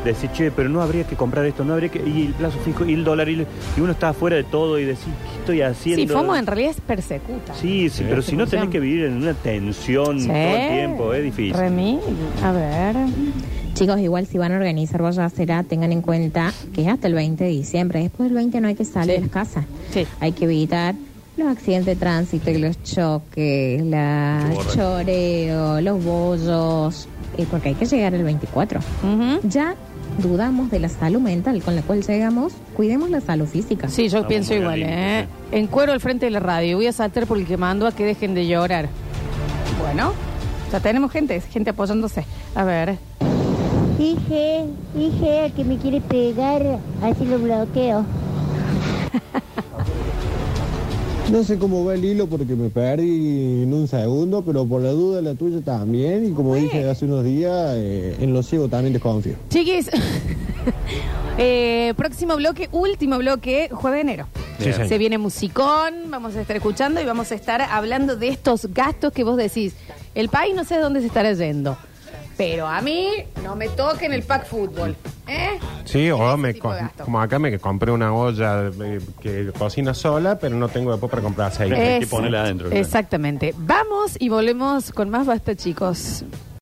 De 0.05 0.13
decir, 0.13 0.31
che, 0.33 0.53
pero 0.53 0.69
no 0.69 0.81
habría 0.81 1.03
que 1.05 1.17
comprar 1.17 1.45
esto, 1.45 1.65
no 1.65 1.73
habría 1.73 1.89
que. 1.89 1.99
Y 1.99 2.27
el 2.27 2.33
plazo 2.35 2.57
fijo, 2.65 2.85
y 2.87 2.95
el 2.95 3.03
dólar, 3.03 3.29
y, 3.29 3.35
el- 3.35 3.47
y 3.77 3.81
uno 3.81 3.91
está 3.93 4.11
afuera 4.11 4.37
de 4.37 4.45
todo 4.45 4.79
y 4.79 4.85
decir, 4.85 5.13
¿qué 5.33 5.39
estoy 5.41 5.61
haciendo? 5.63 6.03
Sí, 6.03 6.07
FOMO 6.09 6.37
en 6.37 6.47
realidad 6.47 6.71
es 6.71 6.81
persecuta. 6.81 7.53
Sí, 7.55 7.89
sí, 7.91 8.05
pero 8.09 8.23
si 8.23 8.37
no 8.37 8.47
tenés 8.47 8.69
que 8.69 8.79
vivir 8.79 9.07
en 9.07 9.17
una 9.17 9.35
tensión 9.35 10.21
Sí. 10.21 10.29
todo 10.29 10.37
el 10.37 10.69
tiempo, 10.69 11.13
es 11.15 11.25
difícil. 11.25 11.53
Remy, 11.55 11.99
a 12.45 12.53
ver. 12.53 12.95
Chicos, 13.79 14.01
igual 14.01 14.27
si 14.27 14.39
van 14.39 14.51
a 14.51 14.57
organizar 14.57 15.01
Boyacera, 15.01 15.63
tengan 15.63 15.93
en 15.93 16.03
cuenta 16.03 16.53
que 16.75 16.83
es 16.83 16.89
hasta 16.89 17.07
el 17.07 17.15
20 17.15 17.45
de 17.45 17.51
diciembre. 17.51 18.01
Después 18.01 18.29
del 18.29 18.35
20 18.35 18.61
no 18.61 18.67
hay 18.67 18.75
que 18.75 18.85
salir 18.85 19.15
de 19.15 19.21
las 19.21 19.31
casas. 19.31 19.67
Sí. 19.93 20.05
Hay 20.19 20.33
que 20.33 20.47
evitar 20.47 20.97
los 21.37 21.47
accidentes 21.47 21.87
de 21.87 21.95
tránsito, 21.95 22.51
y 22.51 22.59
los 22.59 22.83
choques, 22.83 23.81
la 23.85 24.51
choreo, 24.75 25.81
los 25.81 26.05
bollos, 26.05 27.07
eh, 27.37 27.47
porque 27.49 27.69
hay 27.69 27.75
que 27.77 27.87
llegar 27.87 28.15
el 28.15 28.25
24. 28.25 28.81
Ya 29.45 29.77
dudamos 30.21 30.73
de 30.73 30.81
la 30.81 30.89
salud 30.89 31.21
mental 31.21 31.63
con 31.63 31.77
la 31.77 31.83
cual 31.83 32.03
llegamos, 32.03 32.55
cuidemos 32.75 33.11
la 33.11 33.21
salud 33.21 33.47
física. 33.47 33.89
Sí, 33.89 34.03
yo 34.03 34.07
Estamos 34.07 34.27
pienso 34.27 34.55
igual, 34.55 34.83
al 34.83 34.91
¿eh? 34.91 35.29
En 35.53 35.69
cuero 35.69 35.93
al 35.93 36.01
frente 36.01 36.27
de 36.27 36.33
la 36.33 36.41
radio. 36.41 36.79
Voy 36.79 36.89
a 36.89 36.93
saltar 36.93 37.29
por 37.29 37.39
el 37.39 37.47
que 37.47 37.57
mando 37.57 37.87
a 37.87 37.93
que 37.93 38.05
dejen 38.05 38.35
de 38.35 38.49
llorar. 38.49 38.89
Bueno, 39.81 40.15
ya 40.73 40.81
tenemos 40.81 41.13
gente, 41.13 41.41
gente 41.43 41.71
apoyándose. 41.71 42.25
A 42.57 42.65
ver. 42.65 43.08
Dije, 43.99 44.65
dije 44.95 45.41
a 45.41 45.51
que 45.51 45.65
me 45.65 45.77
quiere 45.77 46.01
pegar, 46.01 46.79
así 47.03 47.25
lo 47.25 47.39
bloqueo. 47.39 48.05
No 51.31 51.45
sé 51.45 51.59
cómo 51.59 51.85
va 51.85 51.93
el 51.93 52.03
hilo 52.03 52.27
porque 52.27 52.57
me 52.57 52.71
perdí 52.71 53.63
en 53.63 53.75
un 53.75 53.87
segundo, 53.87 54.41
pero 54.41 54.65
por 54.65 54.81
la 54.81 54.93
duda 54.93 55.21
la 55.21 55.35
tuya 55.35 55.61
también. 55.61 56.25
Y 56.25 56.31
como 56.33 56.55
dije 56.55 56.89
hace 56.89 57.05
unos 57.05 57.23
días, 57.23 57.75
eh, 57.77 58.17
en 58.19 58.33
lo 58.33 58.43
ciego 58.43 58.69
también 58.69 58.95
desconfío. 58.95 59.35
Chiquis, 59.51 59.91
eh, 61.39 61.93
próximo 61.99 62.35
bloque, 62.37 62.71
último 62.73 63.19
bloque, 63.19 63.69
jueves 63.71 63.99
de 63.99 64.01
enero. 64.01 64.27
Sí, 64.59 64.73
sí. 64.73 64.89
Se 64.89 64.97
viene 64.97 65.19
musicón, 65.19 66.11
vamos 66.11 66.35
a 66.35 66.41
estar 66.41 66.57
escuchando 66.57 66.99
y 66.99 67.05
vamos 67.05 67.31
a 67.31 67.35
estar 67.35 67.61
hablando 67.61 68.17
de 68.17 68.29
estos 68.29 68.73
gastos 68.73 69.13
que 69.13 69.23
vos 69.23 69.37
decís. 69.37 69.75
El 70.15 70.31
país 70.31 70.55
no 70.55 70.65
sé 70.65 70.79
dónde 70.79 71.01
se 71.01 71.09
estará 71.09 71.35
yendo, 71.35 71.77
pero 72.39 72.67
a 72.67 72.81
mí 72.81 73.11
no 73.45 73.55
me 73.57 73.69
toquen 73.69 74.13
el 74.15 74.23
pack 74.23 74.47
fútbol. 74.47 74.97
¿eh? 75.27 75.59
Sí, 75.85 76.11
o 76.11 76.37
me 76.39 76.55
tipo 76.55 76.69
co- 76.69 76.75
de 76.75 76.81
gasto. 76.83 77.05
como 77.05 77.21
acá 77.21 77.39
me 77.39 77.59
compré 77.59 77.91
una 77.93 78.15
olla 78.15 78.71
eh, 78.81 79.01
que 79.21 79.51
cocina 79.59 79.93
sola, 79.93 80.39
pero 80.39 80.57
no 80.57 80.69
tengo 80.69 80.93
después 80.93 81.11
para 81.11 81.23
comprar 81.23 81.49
aceite. 81.49 81.97
Exacto. 81.97 82.71
Exactamente. 82.71 83.55
Vamos 83.59 84.17
y 84.19 84.29
volvemos 84.31 84.91
con 84.93 85.11
más 85.11 85.27
basta, 85.27 85.55
chicos. 85.57 86.25